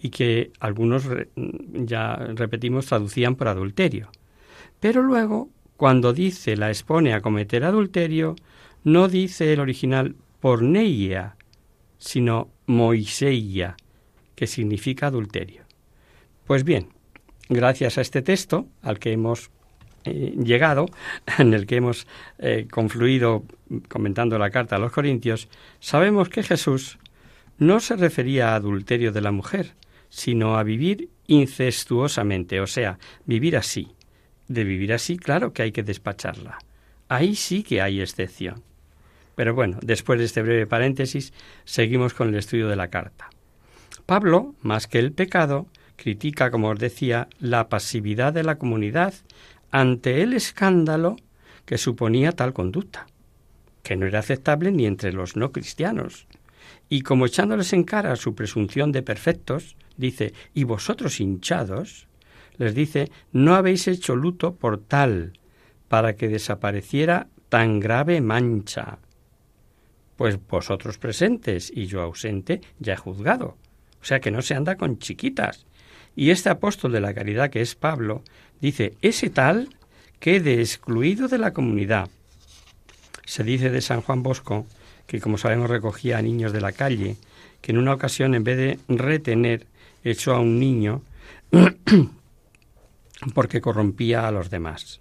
[0.00, 1.04] y que algunos,
[1.36, 4.10] ya repetimos, traducían por adulterio.
[4.80, 8.36] Pero luego, cuando dice la expone a cometer adulterio,
[8.84, 11.36] no dice el original porneia,
[11.98, 13.76] sino moiseia,
[14.34, 15.62] que significa adulterio.
[16.46, 16.88] Pues bien,
[17.48, 19.50] gracias a este texto al que hemos
[20.04, 20.86] eh, llegado,
[21.38, 22.06] en el que hemos
[22.38, 23.44] eh, confluido
[23.88, 25.48] comentando la carta a los Corintios,
[25.80, 26.98] sabemos que Jesús
[27.58, 29.74] no se refería a adulterio de la mujer,
[30.08, 33.88] sino a vivir incestuosamente, o sea, vivir así.
[34.46, 36.58] De vivir así, claro que hay que despacharla.
[37.08, 38.62] Ahí sí que hay excepción.
[39.38, 41.32] Pero bueno, después de este breve paréntesis,
[41.64, 43.30] seguimos con el estudio de la carta.
[44.04, 49.14] Pablo, más que el pecado, critica, como os decía, la pasividad de la comunidad
[49.70, 51.14] ante el escándalo
[51.66, 53.06] que suponía tal conducta,
[53.84, 56.26] que no era aceptable ni entre los no cristianos.
[56.88, 62.08] Y como echándoles en cara su presunción de perfectos, dice, y vosotros hinchados,
[62.56, 65.34] les dice, no habéis hecho luto por tal,
[65.86, 68.98] para que desapareciera tan grave mancha,
[70.18, 73.56] pues vosotros presentes y yo ausente ya he juzgado.
[74.02, 75.64] O sea que no se anda con chiquitas.
[76.16, 78.22] Y este apóstol de la caridad que es Pablo
[78.60, 79.68] dice, ese tal
[80.18, 82.10] quede excluido de la comunidad.
[83.24, 84.66] Se dice de San Juan Bosco,
[85.06, 87.16] que como sabemos recogía a niños de la calle,
[87.60, 89.66] que en una ocasión en vez de retener
[90.02, 91.00] echó a un niño
[93.34, 95.00] porque corrompía a los demás.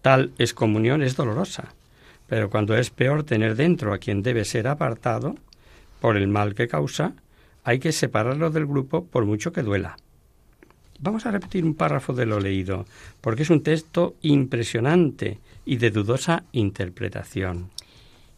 [0.00, 1.74] Tal excomunión es dolorosa,
[2.26, 5.36] pero cuando es peor tener dentro a quien debe ser apartado
[6.00, 7.14] por el mal que causa,
[7.64, 9.96] hay que separarlo del grupo por mucho que duela.
[10.98, 12.86] Vamos a repetir un párrafo de lo leído,
[13.20, 17.70] porque es un texto impresionante y de dudosa interpretación.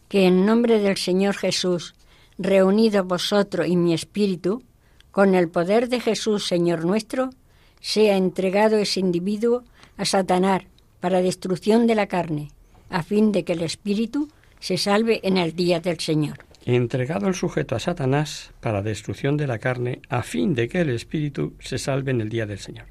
[0.08, 1.94] Que en nombre del Señor Jesús,
[2.38, 4.62] reunido vosotros y mi espíritu,
[5.10, 7.30] con el poder de Jesús, Señor nuestro,
[7.80, 9.62] sea entregado ese individuo
[9.96, 10.62] a Satanás
[11.00, 12.50] para destrucción de la carne,
[12.90, 14.28] a fin de que el espíritu
[14.60, 16.38] se salve en el día del Señor.
[16.64, 20.90] Entregado el sujeto a Satanás para destrucción de la carne, a fin de que el
[20.90, 22.86] espíritu se salve en el día del Señor.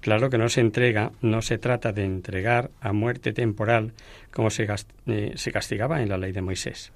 [0.00, 3.92] Claro que no se entrega, no se trata de entregar a muerte temporal
[4.32, 4.66] como se,
[5.06, 6.92] eh, se castigaba en la ley de Moisés.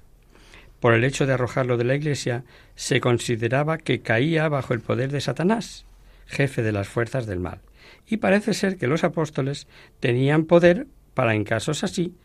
[0.79, 2.43] Por el hecho de arrojarlo de la iglesia,
[2.75, 5.85] se consideraba que caía bajo el poder de Satanás,
[6.25, 7.59] jefe de las fuerzas del mal.
[8.07, 9.67] Y parece ser que los apóstoles
[9.99, 12.15] tenían poder para, en casos así,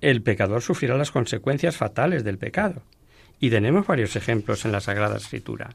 [0.00, 2.82] el pecador sufriera las consecuencias fatales del pecado.
[3.40, 5.70] Y tenemos varios ejemplos en la Sagrada Escritura.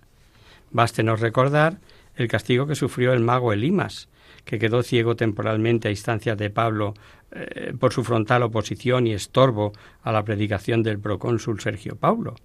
[0.72, 1.78] Bástenos recordar
[2.16, 4.10] el castigo que sufrió el mago Elimas,
[4.46, 6.94] que quedó ciego temporalmente a instancias de Pablo
[7.32, 12.36] eh, por su frontal oposición y estorbo a la predicación del procónsul Sergio Paulo,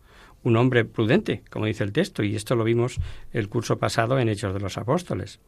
[0.43, 3.01] un hombre prudente, como dice el texto, y esto lo vimos
[3.33, 5.41] el curso pasado en Hechos de los Apóstoles.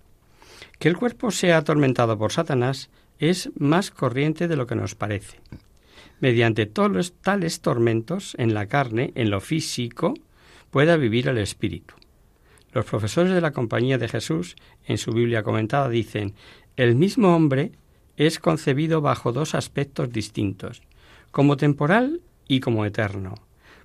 [0.79, 5.39] Que el cuerpo sea atormentado por Satanás es más corriente de lo que nos parece.
[6.21, 10.15] Mediante todos tales tormentos en la carne, en lo físico,
[10.71, 11.95] pueda vivir el espíritu.
[12.73, 16.35] Los profesores de la Compañía de Jesús, en su Biblia comentada, dicen,
[16.77, 17.73] el mismo hombre
[18.17, 20.83] es concebido bajo dos aspectos distintos,
[21.31, 23.35] como temporal y como eterno.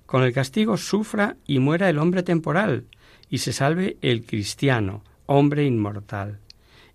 [0.06, 2.84] Con el castigo sufra y muera el hombre temporal,
[3.28, 6.38] y se salve el cristiano, hombre inmortal.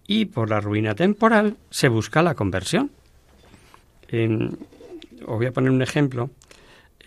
[0.07, 2.91] Y por la ruina temporal se busca la conversión.
[4.11, 6.29] os voy a poner un ejemplo.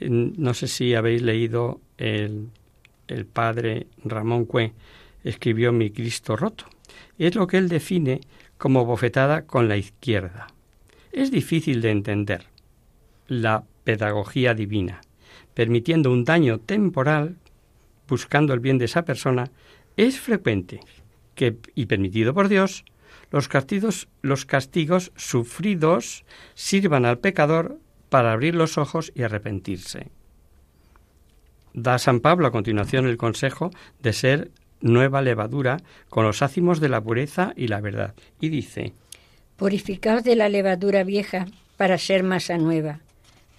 [0.01, 2.49] no sé si habéis leído el
[3.09, 4.73] el padre Ramón Cue,
[5.23, 6.67] escribió Mi Cristo roto.
[7.19, 8.21] Es lo que él define
[8.59, 10.47] como bofetada con la izquierda.
[11.13, 12.47] Es difícil de entender
[13.29, 15.01] la pedagogía divina,
[15.55, 17.37] permitiendo un daño temporal,
[18.09, 19.51] buscando el bien de esa persona,
[19.97, 20.81] es frecuente
[21.35, 22.85] que, y permitido por Dios,
[23.31, 30.11] los castigos, sufridos sirvan al pecador para abrir los ojos y arrepentirse
[31.75, 33.71] da San Pablo a continuación el consejo
[34.01, 38.15] de ser nueva levadura con los ácimos de la pureza y la verdad.
[38.41, 38.95] Y dice,
[39.57, 43.01] Purificaos de la levadura vieja para ser masa nueva,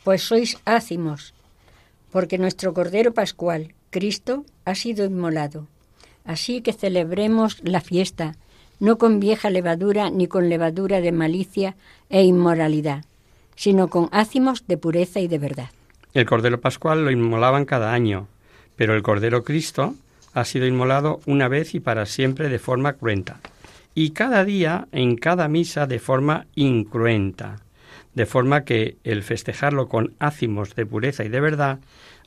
[0.03, 1.33] pues sois ácimos,
[2.11, 5.67] porque nuestro Cordero Pascual, Cristo, ha sido inmolado.
[6.25, 8.35] Así que celebremos la fiesta,
[8.79, 11.75] no con vieja levadura ni con levadura de malicia
[12.09, 13.05] e inmoralidad,
[13.55, 15.69] sino con ácimos de pureza y de verdad.
[16.13, 18.27] El Cordero Pascual lo inmolaban cada año,
[18.75, 19.95] pero el Cordero Cristo
[20.33, 23.39] ha sido inmolado una vez y para siempre de forma cruenta,
[23.93, 27.61] y cada día en cada misa de forma incruenta,
[28.13, 31.79] de forma que el festejarlo con ácimos de pureza y de verdad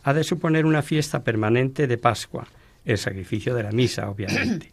[0.02, 2.46] ha de suponer una fiesta permanente de Pascua,
[2.92, 4.72] el sacrificio de la misa, obviamente.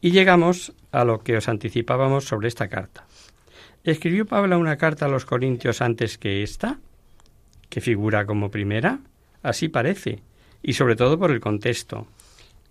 [0.00, 3.06] Y llegamos a lo que os anticipábamos sobre esta carta.
[3.84, 6.78] ¿Escribió Pablo una carta a los Corintios antes que esta?
[7.72, 8.98] que figura como primera?
[9.42, 10.20] Así parece,
[10.62, 12.06] y sobre todo por el contexto.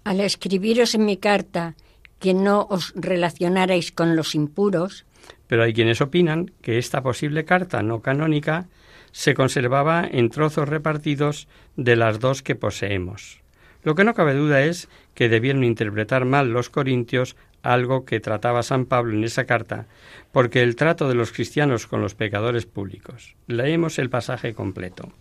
[0.03, 1.75] Al escribiros en mi carta
[2.19, 5.05] que no os relacionarais con los impuros.
[5.47, 8.67] Pero hay quienes opinan que esta posible carta no canónica
[9.11, 13.40] se conservaba en trozos repartidos de las dos que poseemos.
[13.83, 18.63] Lo que no cabe duda es que debieron interpretar mal los corintios algo que trataba
[18.63, 19.87] San Pablo en esa carta,
[20.31, 23.35] porque el trato de los cristianos con los pecadores públicos.
[23.47, 25.11] Leemos el pasaje completo.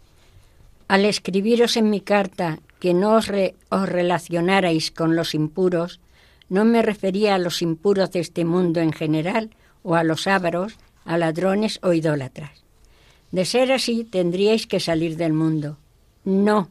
[0.88, 3.30] Al escribiros en mi carta que no os,
[3.68, 6.00] os relacionarais con los impuros,
[6.48, 9.50] no me refería a los impuros de este mundo en general,
[9.82, 12.64] o a los ávaros, a ladrones o idólatras.
[13.30, 15.78] De ser así, tendríais que salir del mundo.
[16.24, 16.68] No,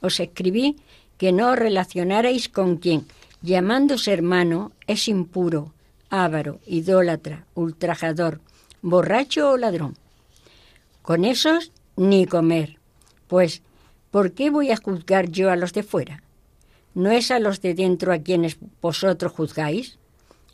[0.00, 0.76] os escribí
[1.22, 3.06] que no os relacionarais con quien,
[3.42, 5.72] llamándose hermano, es impuro,
[6.10, 8.40] ávaro, idólatra, ultrajador,
[8.82, 9.94] borracho o ladrón.
[11.00, 12.78] Con esos ni comer,
[13.28, 13.62] pues
[14.10, 16.24] ¿por qué voy a juzgar yo a los de fuera?
[16.92, 20.00] ¿No es a los de dentro a quienes vosotros juzgáis?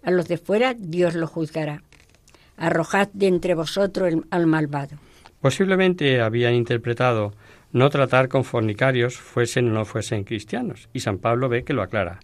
[0.02, 1.82] A los de fuera Dios lo juzgará.
[2.58, 4.98] Arrojad de entre vosotros al malvado.
[5.40, 7.32] Posiblemente habían interpretado
[7.72, 11.82] no tratar con fornicarios, fuesen o no fuesen cristianos, y San Pablo ve que lo
[11.82, 12.20] aclara.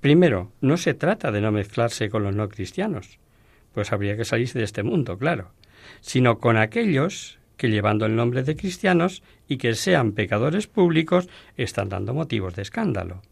[0.00, 3.18] Primero, no se trata de no mezclarse con los no cristianos,
[3.72, 5.52] pues habría que salirse de este mundo, claro,
[6.00, 11.88] sino con aquellos que llevando el nombre de cristianos y que sean pecadores públicos están
[11.88, 13.22] dando motivos de escándalo.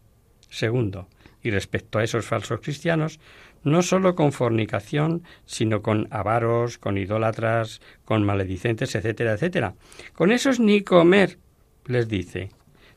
[0.49, 1.07] Segundo,
[1.41, 3.19] y respecto a esos falsos cristianos,
[3.63, 9.75] no sólo con fornicación, sino con avaros, con idólatras, con maledicentes, etcétera, etcétera.
[10.13, 11.37] Con esos ni comer,
[11.85, 12.49] les dice,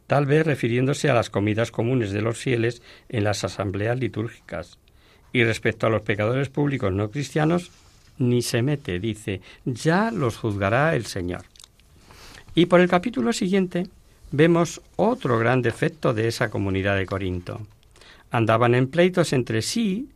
[0.06, 4.78] tal vez refiriéndose a las comidas comunes de los fieles en las asambleas litúrgicas.
[5.32, 7.70] Y respecto a los pecadores públicos no cristianos,
[8.18, 11.44] ni se mete, dice, ya los juzgará el Señor.
[12.54, 13.88] Y por el capítulo siguiente
[14.30, 17.60] vemos otro gran defecto de esa comunidad de Corinto.
[18.30, 20.08] Andaban en pleitos entre sí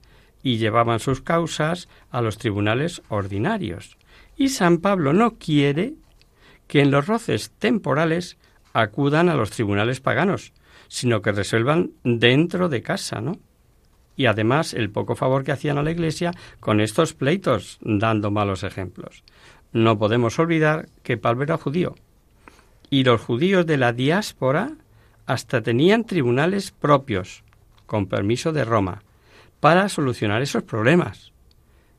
[0.42, 3.96] y llevaban sus causas a los tribunales ordinarios.
[4.36, 5.94] Y San Pablo no quiere
[6.66, 8.38] que en los roces temporales
[8.72, 10.52] acudan a los tribunales paganos,
[10.88, 13.38] sino que resuelvan dentro de casa, ¿no?
[14.16, 18.64] Y además el poco favor que hacían a la Iglesia con estos pleitos, dando malos
[18.64, 19.24] ejemplos.
[19.72, 21.94] No podemos olvidar que Pablo era judío,
[22.90, 24.72] y los judíos de la diáspora
[25.26, 27.44] hasta tenían tribunales propios,
[27.86, 29.02] con permiso de Roma,
[29.60, 31.32] para solucionar esos problemas.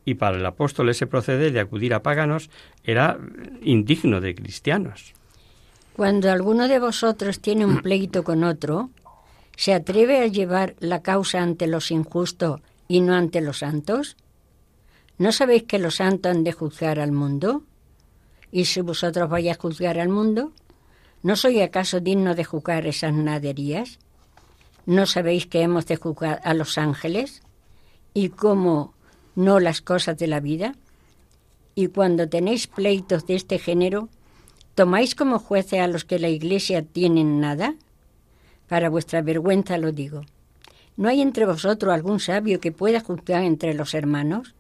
[0.04, 2.50] Y para el apóstol ese proceder de acudir a paganos
[2.84, 3.18] era
[3.62, 5.14] indigno de cristianos.
[6.02, 8.90] Cuando alguno de vosotros tiene un pleito con otro,
[9.56, 14.18] ¿se atreve a llevar la causa ante los injustos y no ante los santos?
[15.20, 17.62] ¿No sabéis que los santos han de juzgar al mundo?
[18.52, 20.54] ¿Y si vosotros vais a juzgar al mundo?
[21.22, 24.00] ¿No soy acaso digno de juzgar esas naderías?
[24.88, 27.44] ¿No sabéis que hemos de juzgar a los ángeles?
[28.16, 28.96] ¿Y cómo
[29.36, 30.74] no las cosas de la vida?
[31.76, 34.10] Y cuando tenéis pleitos de este género,
[34.82, 37.76] ¿Tomáis como jueces a los que la Iglesia tienen nada?
[38.68, 40.22] Para vuestra vergüenza lo digo.
[40.98, 44.56] ¿No hay entre vosotros algún sabio que pueda juzgar entre los hermanos?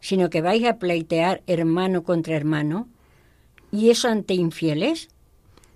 [0.00, 2.88] Sino que vais a pleitear hermano contra hermano.
[3.70, 5.10] ¿Y eso ante infieles?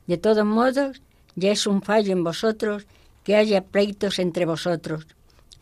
[0.09, 1.01] De todos modos,
[1.37, 2.89] ya es un fallo en vosotros
[3.23, 5.07] que haya pleitos entre vosotros,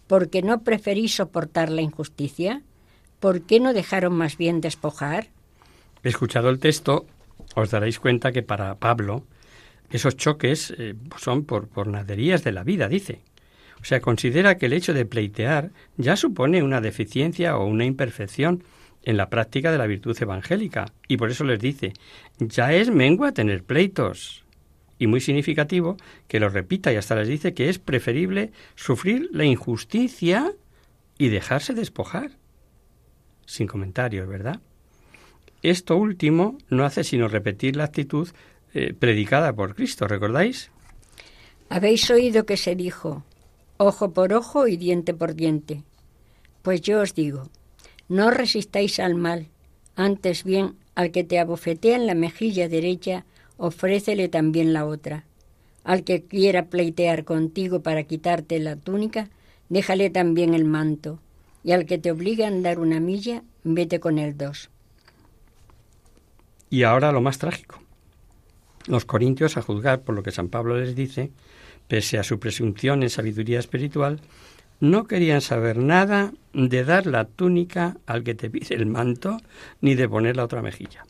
[0.07, 2.63] porque no preferís soportar la injusticia.
[3.21, 5.29] ¿Por qué no dejaron más bien despojar?
[6.03, 7.05] He escuchado el texto
[7.55, 9.25] os daréis cuenta que para Pablo
[9.91, 13.23] esos choques eh, son por, por naderías de la vida, dice.
[13.81, 18.65] O sea, considera que el hecho de pleitear ya supone una deficiencia o una imperfección
[19.03, 20.87] en la práctica de la virtud evangélica.
[21.07, 21.93] Y por eso les dice,
[22.39, 24.45] ya es mengua tener pleitos.
[24.99, 25.97] Y muy significativo
[26.29, 30.53] que lo repita y hasta les dice que es preferible sufrir la injusticia
[31.19, 32.31] y dejarse despojar.
[33.45, 34.61] Sin comentarios, ¿verdad?
[35.65, 38.29] Esto último no hace sino repetir la actitud
[38.75, 40.71] eh, predicada por Cristo, ¿recordáis?
[41.71, 43.25] Habéis oído que se dijo,
[43.79, 45.83] ojo por ojo y diente por diente.
[46.61, 47.49] Pues yo os digo,
[48.11, 49.49] no resistáis al mal,
[49.97, 53.25] antes bien al que te abofetea en la mejilla derecha,
[53.57, 55.25] ofrécele también la otra.
[55.83, 59.31] Al que quiera pleitear contigo para quitarte la túnica,
[59.71, 61.21] déjale también el manto,
[61.63, 64.69] y al que te obliga a andar una milla, vete con él dos.
[66.75, 67.81] Y ahora lo más trágico.
[68.89, 71.31] Los corintios, a juzgar por lo que San Pablo les dice,
[71.87, 74.21] pese a su presunción en sabiduría espiritual,
[74.81, 79.37] no querían saber nada de dar la túnica al que te pide el manto,
[79.83, 81.07] ni de poner la otra mejilla,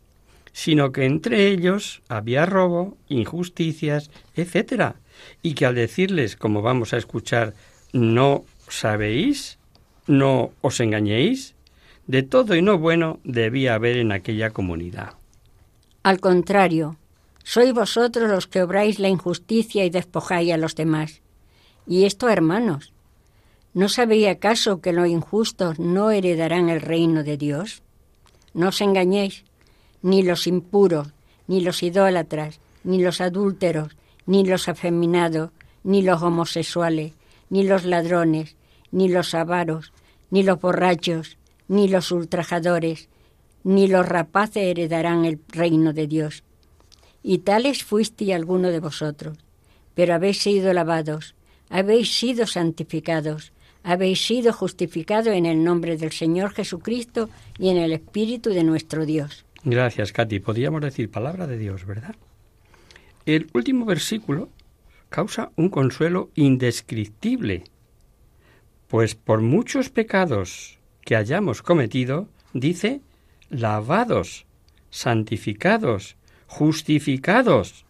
[0.53, 4.97] sino que entre ellos había robo, injusticias, etcétera,
[5.41, 7.55] y que al decirles, como vamos a escuchar,
[7.95, 9.59] no sabéis,
[10.07, 11.55] no os engañéis,
[12.07, 15.15] de todo y no bueno debía haber en aquella comunidad.
[16.05, 16.99] Al contrario,
[17.45, 21.23] sois vosotros los que obráis la injusticia y despojáis a los demás.
[21.87, 22.93] Y esto, hermanos,
[23.73, 27.81] ¿no sabéis acaso que los injustos no heredarán el reino de Dios?
[28.53, 29.45] No os engañéis,
[30.03, 31.09] ni los impuros,
[31.47, 33.97] ni los idólatras, ni los adúlteros,
[34.27, 35.53] ni los afeminados,
[35.85, 37.15] ni los homosexuales,
[37.49, 38.57] ni los ladrones,
[38.93, 39.95] ni los avaros,
[40.31, 43.09] ni los borrachos, ni los ultrajadores,
[43.65, 46.45] ni los rapaces heredarán el reino de Dios.
[47.23, 49.39] Y tales fuiste alguno de vosotros,
[49.95, 51.35] pero habéis sido lavados,
[51.71, 53.53] habéis sido santificados,
[53.83, 59.07] habéis sido justificados en el nombre del Señor Jesucristo y en el Espíritu de nuestro
[59.07, 59.45] Dios.
[59.65, 60.41] Gracias, Katy.
[60.41, 62.15] Podríamos decir palabra de Dios, ¿verdad?
[63.25, 64.51] El último versículo
[65.09, 67.65] causa un consuelo indescriptible,
[68.89, 73.01] pues por muchos pecados que hayamos cometido, dice,
[73.51, 74.47] lavados,
[74.91, 76.17] santificados,
[76.47, 77.85] justificados,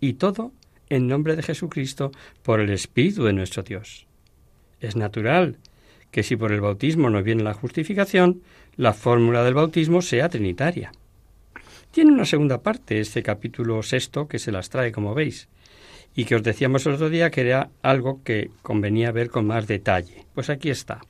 [0.00, 0.52] y todo
[0.88, 2.10] en nombre de Jesucristo
[2.42, 4.06] por el Espíritu de nuestro Dios.
[4.80, 5.58] Es natural
[6.10, 8.42] que si por el bautismo no viene la justificación,
[8.76, 10.92] la fórmula del bautismo sea trinitaria.
[11.92, 15.48] Tiene una segunda parte, este capítulo sexto, que se las trae, como veis,
[16.14, 19.66] y que os decíamos el otro día que era algo que convenía ver con más
[19.66, 20.24] detalle.
[20.34, 21.00] Pues aquí está.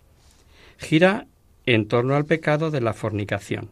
[0.78, 1.26] Gira
[1.66, 3.70] en torno al pecado de la fornicación,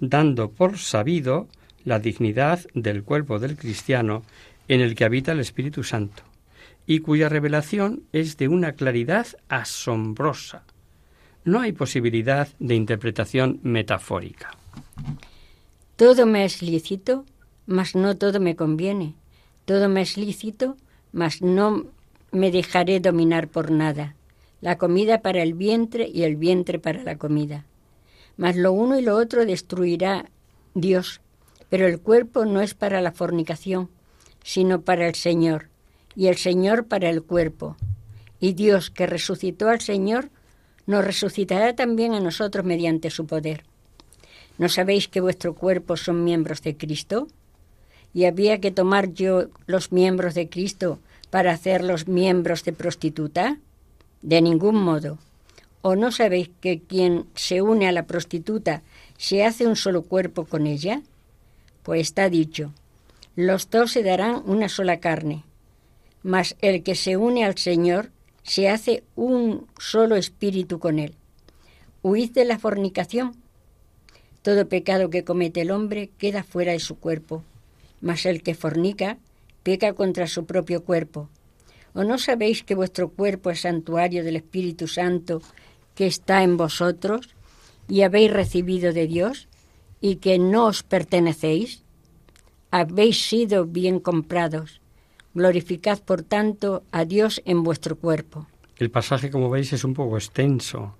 [0.00, 1.48] dando por sabido
[1.84, 4.22] la dignidad del cuerpo del cristiano
[4.68, 6.22] en el que habita el Espíritu Santo,
[6.86, 10.64] y cuya revelación es de una claridad asombrosa.
[11.44, 14.50] No hay posibilidad de interpretación metafórica.
[15.96, 17.24] Todo me es lícito,
[17.66, 19.14] mas no todo me conviene.
[19.64, 20.76] Todo me es lícito,
[21.12, 21.84] mas no
[22.30, 24.14] me dejaré dominar por nada.
[24.62, 27.66] La comida para el vientre y el vientre para la comida.
[28.36, 30.30] Mas lo uno y lo otro destruirá
[30.74, 31.20] Dios,
[31.68, 33.90] pero el cuerpo no es para la fornicación,
[34.44, 35.68] sino para el Señor,
[36.14, 37.76] y el Señor para el cuerpo.
[38.38, 40.30] Y Dios, que resucitó al Señor,
[40.86, 43.64] nos resucitará también a nosotros mediante su poder.
[44.58, 47.26] ¿No sabéis que vuestro cuerpo son miembros de Cristo?
[48.14, 51.00] ¿Y había que tomar yo los miembros de Cristo
[51.30, 53.58] para hacerlos miembros de prostituta?
[54.22, 55.18] De ningún modo.
[55.82, 58.82] ¿O no sabéis que quien se une a la prostituta
[59.18, 61.02] se hace un solo cuerpo con ella?
[61.82, 62.72] Pues está dicho,
[63.34, 65.42] los dos se darán una sola carne.
[66.22, 68.10] Mas el que se une al Señor
[68.44, 71.14] se hace un solo espíritu con él.
[72.02, 73.34] Huid de la fornicación.
[74.42, 77.42] Todo pecado que comete el hombre queda fuera de su cuerpo,
[78.00, 79.18] mas el que fornica
[79.62, 81.28] peca contra su propio cuerpo.
[81.94, 85.42] ¿O no sabéis que vuestro cuerpo es santuario del Espíritu Santo
[85.94, 87.34] que está en vosotros
[87.88, 89.48] y habéis recibido de Dios
[90.00, 91.84] y que no os pertenecéis?
[92.70, 94.80] Habéis sido bien comprados.
[95.34, 98.46] Glorificad, por tanto, a Dios en vuestro cuerpo.
[98.76, 100.96] El pasaje, como veis, es un poco extenso.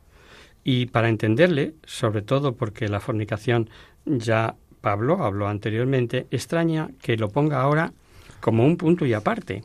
[0.65, 3.69] Y para entenderle, sobre todo porque la fornicación
[4.05, 7.93] ya Pablo habló anteriormente, extraña que lo ponga ahora
[8.41, 9.65] como un punto y aparte.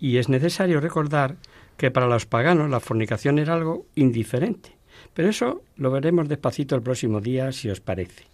[0.00, 1.36] Y es necesario recordar
[1.76, 4.72] que para los paganos la fornicación era algo indiferente.
[5.14, 8.24] Pero eso lo veremos despacito el próximo día, si os parece.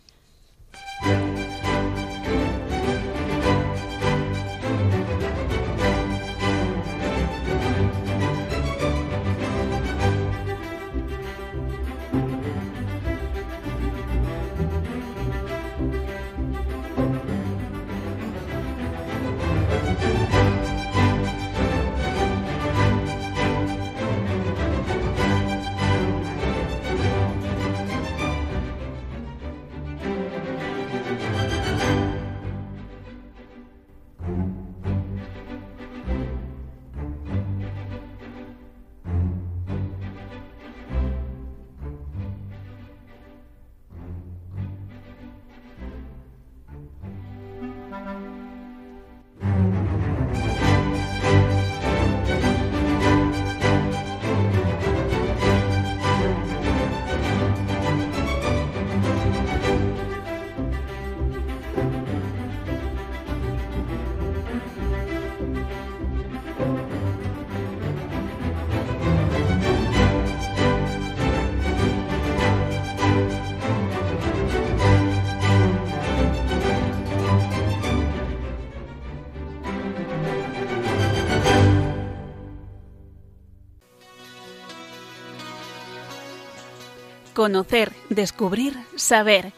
[87.47, 89.53] Conocer, descubrir, saber.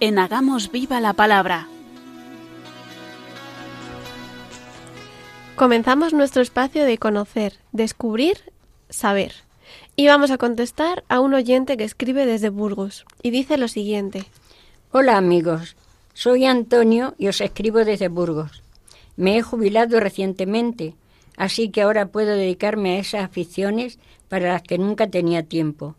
[0.00, 1.68] En Hagamos Viva la Palabra.
[5.54, 8.52] Comenzamos nuestro espacio de conocer, descubrir,
[8.88, 9.32] saber.
[9.94, 14.24] Y vamos a contestar a un oyente que escribe desde Burgos y dice lo siguiente.
[14.90, 15.76] Hola amigos,
[16.14, 18.64] soy Antonio y os escribo desde Burgos.
[19.14, 20.96] Me he jubilado recientemente,
[21.36, 25.94] así que ahora puedo dedicarme a esas aficiones para las que nunca tenía tiempo.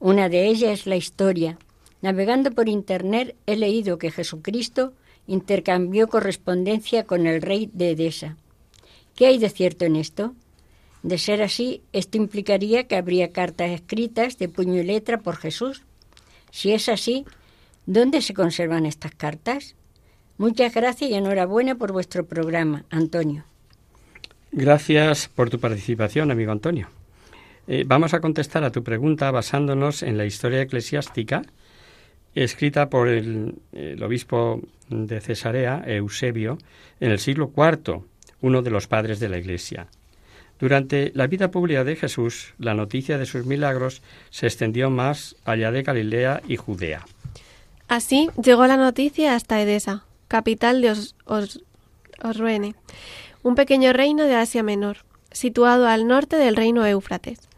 [0.00, 1.58] Una de ellas es la historia.
[2.00, 4.94] Navegando por Internet he leído que Jesucristo
[5.26, 8.38] intercambió correspondencia con el rey de Edesa.
[9.14, 10.34] ¿Qué hay de cierto en esto?
[11.02, 15.82] De ser así, esto implicaría que habría cartas escritas de puño y letra por Jesús.
[16.50, 17.26] Si es así,
[17.84, 19.76] ¿dónde se conservan estas cartas?
[20.38, 23.44] Muchas gracias y enhorabuena por vuestro programa, Antonio.
[24.50, 26.88] Gracias por tu participación, amigo Antonio.
[27.72, 31.42] Eh, vamos a contestar a tu pregunta basándonos en la historia eclesiástica
[32.34, 33.62] escrita por el,
[34.02, 36.58] obispo de Cesarea, Eusebio,
[36.98, 38.02] en el siglo IV,
[38.40, 39.86] uno de los padres de la Iglesia.
[40.58, 45.70] Durante la vida pública de Jesús, la noticia de sus milagros se extendió más allá
[45.70, 47.06] de Galilea y Judea.
[47.86, 50.90] Así llegó la noticia hasta Edesa, capital de
[51.24, 51.60] Os
[52.20, 52.74] Osruene,
[53.44, 57.49] un pequeño reino de Asia Menor, situado al norte del reino Éufrates.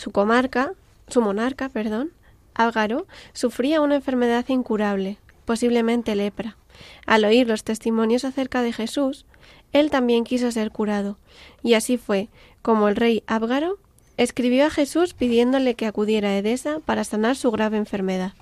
[0.00, 0.72] Su comarca,
[1.08, 2.12] su monarca, perdón,
[2.54, 6.56] Álgaro, sufría una enfermedad incurable, posiblemente lepra.
[7.04, 9.26] Al oír los testimonios acerca de Jesús,
[9.74, 11.18] él también quiso ser curado,
[11.62, 12.30] y así fue
[12.62, 13.76] como el rey Ábgaro
[14.16, 18.32] escribió a Jesús pidiéndole que acudiera a Edesa para sanar su grave enfermedad.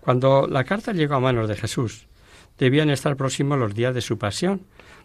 [0.00, 2.06] Cuando la carta llegó a manos de Jesús,
[2.58, 4.62] debían estar próximos los días de su pasión,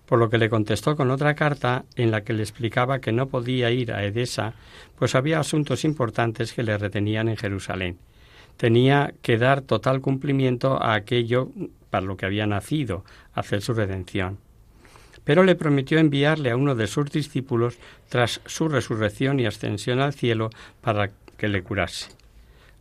[0.09, 3.27] por lo que le contestó con otra carta en la que le explicaba que no
[3.27, 4.55] podía ir a Edesa,
[4.97, 7.99] pues había asuntos importantes que le retenían en Jerusalén.
[8.57, 11.49] Tenía que dar total cumplimiento a aquello
[11.91, 13.05] para lo que había nacido,
[13.35, 14.39] hacer su redención.
[15.25, 17.77] Pero le prometió enviarle a uno de sus discípulos
[18.09, 20.49] tras su resurrección y ascensión al cielo
[20.81, 22.09] para que le curase.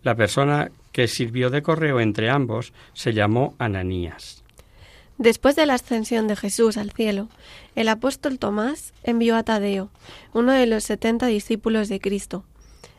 [0.03, 4.45] La persona que sirvió de correo entre ambos se llamó Ananías.
[5.19, 7.29] Después de la ascensión de Jesús al cielo,
[7.75, 9.91] el apóstol Tomás envió a Tadeo,
[10.33, 12.45] uno de los setenta discípulos de Cristo,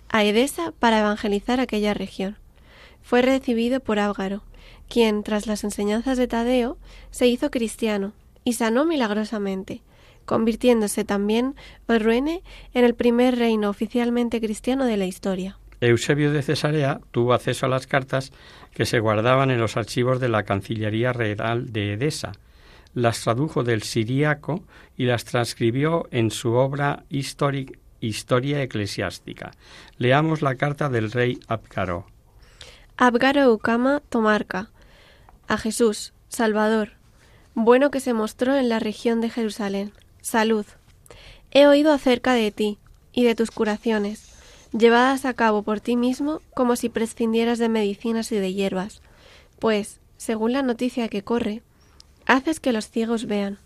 [0.09, 2.37] a Edesa para evangelizar aquella región.
[3.01, 4.43] Fue recibido por Áugaro,
[4.89, 6.77] quien, tras las enseñanzas de Tadeo,
[7.09, 8.11] se hizo cristiano
[8.43, 9.81] y sanó milagrosamente,
[10.25, 11.55] convirtiéndose también
[11.87, 12.43] Orruene
[12.73, 15.57] en el primer reino oficialmente cristiano de la historia.
[15.81, 18.33] Eusebio de Cesarea tuvo acceso a las cartas
[18.73, 22.31] que se guardaban en los archivos de la Cancillería Real de Edesa.
[22.93, 24.63] Las tradujo del siríaco
[24.97, 29.51] y las transcribió en su obra Historia Eclesiástica.
[29.97, 32.07] Leamos la carta del rey Abgaro.
[32.97, 34.69] Abgaro Ucama Tomarca.
[35.47, 36.91] A Jesús, Salvador,
[37.55, 39.91] bueno que se mostró en la región de Jerusalén.
[40.21, 40.65] Salud.
[41.51, 42.77] He oído acerca de ti
[43.11, 44.28] y de tus curaciones
[44.71, 49.01] llevadas a cabo por ti mismo como si prescindieras de medicinas y de hierbas,
[49.59, 51.63] pues, según la noticia que corre,
[52.25, 53.59] haces que los ciegos vean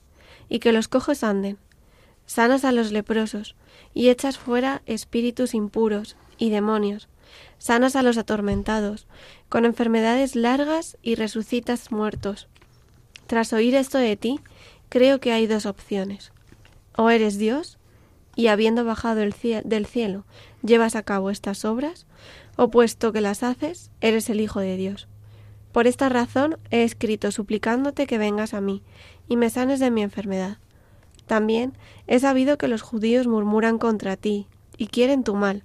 [0.50, 1.58] y que los cojos anden,
[2.26, 3.56] sanas a los leprosos
[3.94, 7.10] y echas fuera espíritus impuros y demonios,
[7.58, 9.08] sanas a los atormentados,
[9.50, 12.48] con enfermedades largas y resucitas muertos.
[13.28, 14.40] Tras oír esto de ti,
[14.90, 16.32] creo que hay dos opciones.
[16.96, 17.78] O eres Dios,
[18.36, 19.34] y habiendo bajado el
[19.64, 20.26] del cielo,
[20.64, 22.08] llevas a cabo estas obras,
[22.56, 25.08] o puesto que las haces, eres el Hijo de Dios.
[25.72, 28.84] Por esta razón he escrito suplicándote que vengas a mí
[29.28, 30.58] y me sanes de mi enfermedad.
[31.26, 31.74] También
[32.08, 34.48] he sabido que los judíos murmuran contra ti
[34.78, 35.64] y quieren tu mal.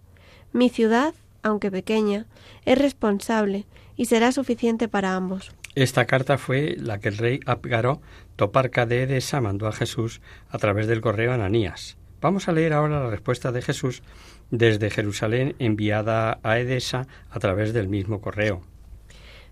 [0.53, 2.27] Mi ciudad, aunque pequeña,
[2.65, 5.53] es responsable y será suficiente para ambos.
[5.75, 8.01] Esta carta fue la que el rey Abgaró,
[8.37, 11.99] toparca de Edesa, mandó a Jesús a través del correo Ananías.
[12.21, 14.03] Vamos a leer ahora la respuesta de Jesús
[14.51, 18.63] desde Jerusalén enviada a Edesa a través del mismo correo.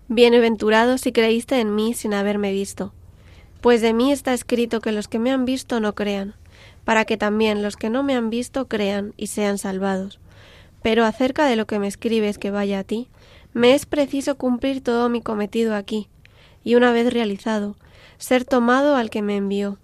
[0.09, 2.93] Bienaventurado si creíste en mí sin haberme visto,
[3.61, 6.35] pues de mí está escrito que los que me han visto no crean,
[6.83, 10.19] para que también los que no me han visto crean y sean salvados.
[10.81, 13.09] Pero acerca de lo que me escribes que vaya a ti,
[13.53, 16.09] me es preciso cumplir todo mi cometido aquí,
[16.63, 17.75] y una vez realizado,
[18.17, 19.79] ser tomado al que me envió.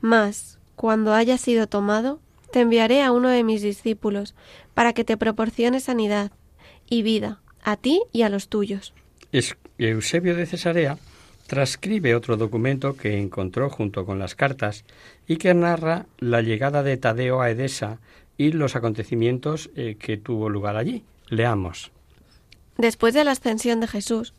[0.00, 2.20] Mas, cuando haya sido tomado,
[2.54, 4.36] te enviaré a uno de mis discípulos,
[4.74, 6.30] para que te proporcione sanidad
[6.88, 8.94] y vida, a ti y a los tuyos.
[9.76, 10.96] Eusebio de Cesarea
[11.48, 14.84] transcribe otro documento que encontró junto con las cartas
[15.26, 17.98] y que narra la llegada de Tadeo a Edesa
[18.38, 21.02] y los acontecimientos eh, que tuvo lugar allí.
[21.26, 21.90] Leamos.
[22.78, 24.32] Después de la ascensión de Jesús,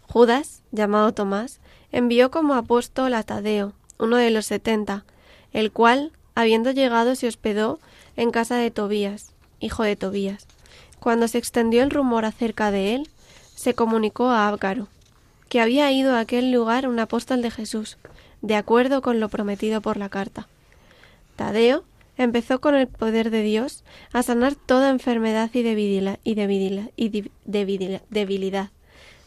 [0.00, 1.60] Judas, llamado Tomás,
[1.92, 5.04] envió como apóstol a Tadeo, uno de los setenta,
[5.52, 7.78] el cual, habiendo llegado, se hospedó
[8.16, 10.46] en casa de Tobías, hijo de Tobías.
[10.98, 13.08] Cuando se extendió el rumor acerca de él,
[13.54, 14.88] se comunicó a Ábgaro,
[15.48, 17.98] que había ido a aquel lugar un apóstol de Jesús,
[18.42, 20.48] de acuerdo con lo prometido por la carta.
[21.36, 21.84] Tadeo
[22.16, 26.34] empezó con el poder de Dios a sanar toda enfermedad y debilidad, y
[27.44, 28.70] debilidad,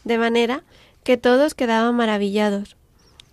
[0.04, 0.62] de manera
[1.02, 2.76] que todos quedaban maravillados.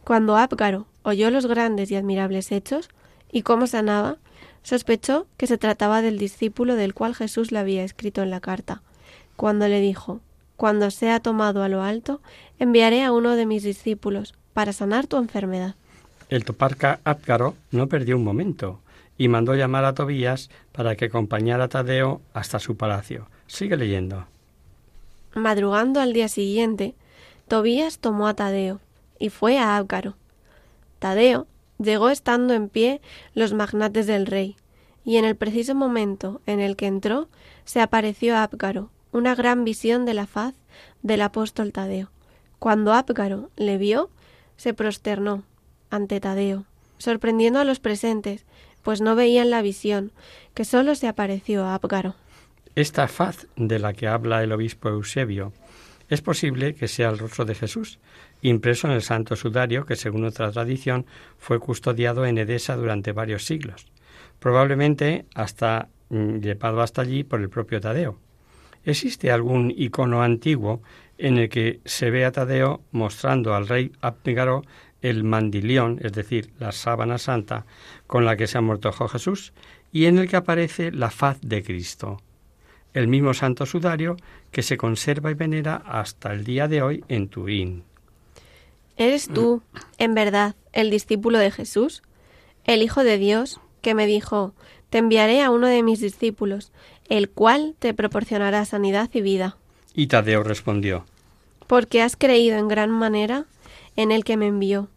[0.04, 2.90] Cuando Ábgaro oyó los grandes y admirables hechos,
[3.32, 4.18] y cómo sanaba,
[4.64, 8.82] sospechó que se trataba del discípulo del cual Jesús le había escrito en la carta,
[9.36, 10.20] cuando le dijo
[10.58, 12.22] Cuando sea tomado a lo alto,
[12.60, 15.76] enviaré a uno de mis discípulos para sanar tu enfermedad.
[16.30, 18.80] El toparca Átgaro no perdió un momento
[19.18, 23.28] y mandó llamar a Tobías para que acompañara a Tadeo hasta su palacio.
[23.48, 24.26] Sigue leyendo.
[25.36, 26.96] Madrugando al día siguiente,
[27.48, 28.80] Tobías tomó a Tadeo
[29.20, 30.16] y fue a Ábgaro.
[31.00, 31.48] Tadeo
[31.82, 33.02] llegó estando en pie
[33.34, 34.56] los magnates del rey,
[35.04, 37.28] y en el preciso momento en el que entró,
[37.66, 40.56] se apareció a Ábgaro una gran visión de la faz
[41.02, 42.12] del apóstol Tadeo,
[42.60, 44.10] Cuando Apgaro le vio,
[44.56, 45.44] se prosternó
[45.90, 46.66] ante Tadeo,
[46.98, 48.46] sorprendiendo a los presentes,
[48.84, 50.12] pues no veían la visión,
[50.54, 52.16] que sólo se apareció a Apgaro.
[52.76, 55.52] Esta faz de la que habla el obispo Eusebio
[56.10, 58.00] es posible que sea el rostro de Jesús,
[58.42, 61.06] impreso en el santo sudario que, según otra tradición,
[61.38, 63.88] fue custodiado en Edesa durante varios siglos,
[64.40, 68.20] probablemente hasta mm, llevado hasta allí por el propio Tadeo.
[68.84, 70.82] ¿Existe algún icono antiguo
[71.18, 74.64] en el que se ve a Tadeo mostrando al rey Abnegaro
[75.02, 77.66] el mandilión, es decir, la sábana santa
[78.08, 79.54] con la que se amortojó Jesús,
[79.92, 82.18] y en el que aparece la faz de Cristo?
[82.94, 84.18] el mismo santo sudario
[84.52, 87.91] que se conserva y venera hasta el día de hoy en Turín.
[88.98, 89.62] ¿Eres tú,
[89.98, 92.04] en verdad, el discípulo de Jesús?
[92.66, 94.54] El Hijo de Dios, que me dijo,
[94.90, 96.72] te enviaré a uno de mis discípulos,
[97.10, 99.58] el cual te proporcionará sanidad y vida.
[99.94, 101.06] Y Tadeo respondió,
[101.68, 103.46] Porque has creído en gran manera
[103.96, 104.90] en el que me envió.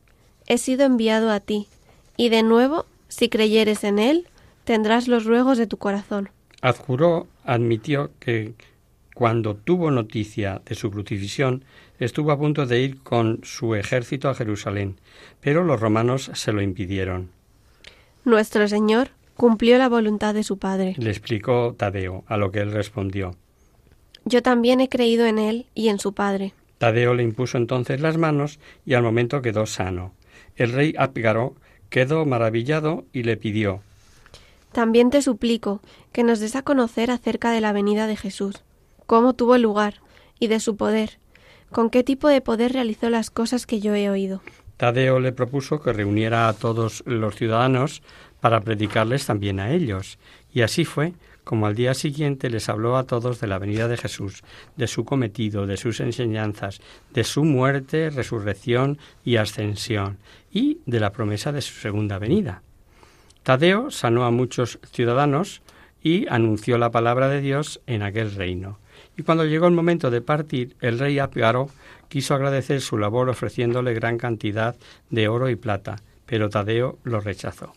[0.46, 1.68] He sido enviado a ti,
[2.16, 4.28] y de nuevo, si creyeres en él,
[4.64, 6.30] tendrás los ruegos de tu corazón.
[6.60, 8.54] Adjuró, admitió que
[9.14, 11.64] cuando tuvo noticia de su crucifixión,
[11.98, 14.96] estuvo a punto de ir con su ejército a Jerusalén,
[15.40, 17.30] pero los romanos se lo impidieron.
[18.24, 20.94] Nuestro Señor cumplió la voluntad de su Padre.
[20.98, 23.36] Le explicó Tadeo, a lo que él respondió.
[24.24, 26.54] Yo también he creído en él y en su Padre.
[26.78, 30.12] Tadeo le impuso entonces las manos y al momento quedó sano.
[30.56, 31.54] El rey Apgaro
[31.90, 33.82] quedó maravillado y le pidió
[34.74, 35.80] también te suplico
[36.12, 38.64] que nos des a conocer acerca de la venida de Jesús,
[39.06, 40.00] cómo tuvo lugar
[40.40, 41.18] y de su poder,
[41.74, 44.40] con qué tipo de poder realizó las cosas que yo he oído.
[44.76, 48.00] Tadeo le propuso que reuniera a todos los ciudadanos
[48.40, 50.20] para predicarles también a ellos,
[50.52, 53.96] y así fue como al día siguiente les habló a todos de la venida de
[53.96, 54.44] Jesús,
[54.76, 56.80] de su cometido, de sus enseñanzas,
[57.12, 60.18] de su muerte, resurrección y ascensión,
[60.52, 62.62] y de la promesa de su segunda venida.
[63.42, 65.60] Tadeo sanó a muchos ciudadanos
[66.00, 68.78] y anunció la palabra de Dios en aquel reino.
[69.16, 71.68] Y cuando llegó el momento de partir, el rey Apgaro
[72.08, 74.76] quiso agradecer su labor ofreciéndole gran cantidad
[75.10, 75.96] de oro y plata,
[76.26, 77.72] pero Tadeo lo rechazó.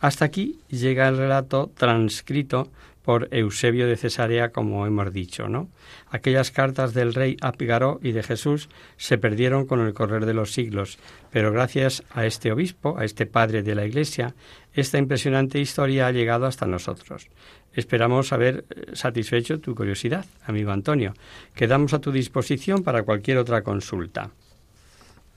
[0.00, 2.68] Hasta aquí llega el relato transcrito
[3.04, 5.68] por Eusebio de Cesarea, como hemos dicho, ¿no?
[6.10, 10.52] Aquellas cartas del rey Apigaro y de Jesús se perdieron con el correr de los
[10.52, 10.98] siglos,
[11.30, 14.34] pero gracias a este obispo, a este padre de la Iglesia,
[14.72, 17.28] esta impresionante historia ha llegado hasta nosotros.
[17.74, 21.14] Esperamos haber eh, satisfecho tu curiosidad, amigo Antonio.
[21.54, 24.30] Quedamos a tu disposición para cualquier otra consulta.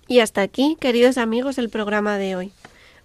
[0.07, 2.51] Y hasta aquí, queridos amigos, el programa de hoy.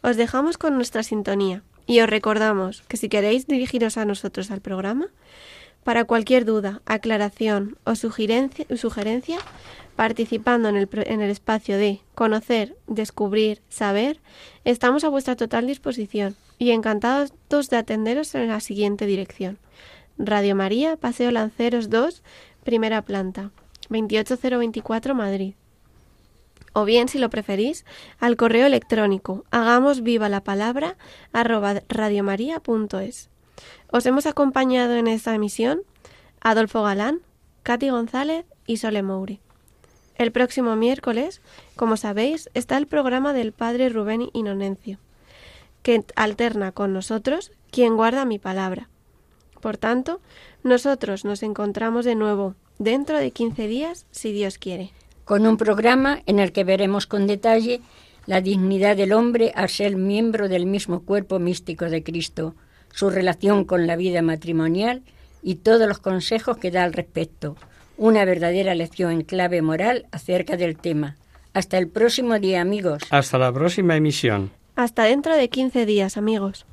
[0.03, 4.61] Os dejamos con nuestra sintonía y os recordamos que si queréis dirigiros a nosotros al
[4.61, 5.07] programa,
[5.85, 9.39] para cualquier duda, aclaración o sugerencia,
[9.97, 14.21] participando en el, en el espacio de conocer, descubrir, saber,
[14.65, 17.33] estamos a vuestra total disposición y encantados
[17.71, 19.59] de atenderos en la siguiente dirección.
[20.19, 22.23] Radio María, Paseo Lanceros 2,
[22.65, 23.51] primera planta,
[23.89, 25.55] 28024 Madrid
[26.73, 27.85] o bien, si lo preferís,
[28.19, 30.97] al correo electrónico hagamos viva la palabra
[31.33, 33.29] arroba radiomaria.es.
[33.91, 35.83] Os hemos acompañado en esta emisión
[36.41, 37.21] Adolfo Galán,
[37.63, 39.41] Katy González y Sole Mouri.
[40.17, 41.41] El próximo miércoles,
[41.77, 44.99] como sabéis, está el programa del Padre Rubén Inonencio,
[45.83, 48.89] que alterna con nosotros quien guarda mi palabra.
[49.61, 50.21] Por tanto,
[50.63, 54.93] nosotros nos encontramos de nuevo dentro de 15 días, si Dios quiere
[55.25, 57.81] con un programa en el que veremos con detalle
[58.27, 62.55] la dignidad del hombre al ser miembro del mismo cuerpo místico de Cristo,
[62.93, 65.03] su relación con la vida matrimonial
[65.43, 67.57] y todos los consejos que da al respecto.
[67.97, 71.17] Una verdadera lección en clave moral acerca del tema.
[71.53, 73.03] Hasta el próximo día, amigos.
[73.11, 74.51] Hasta la próxima emisión.
[74.75, 76.67] Hasta dentro de 15 días, amigos.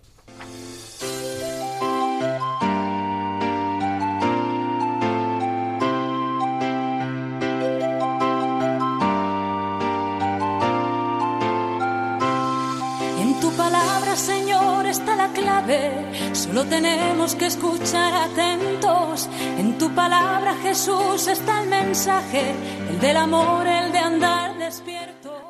[16.33, 19.29] Solo tenemos que escuchar atentos.
[19.59, 22.55] En tu palabra, Jesús, está el mensaje,
[22.89, 25.18] el del amor, el de andar despierto.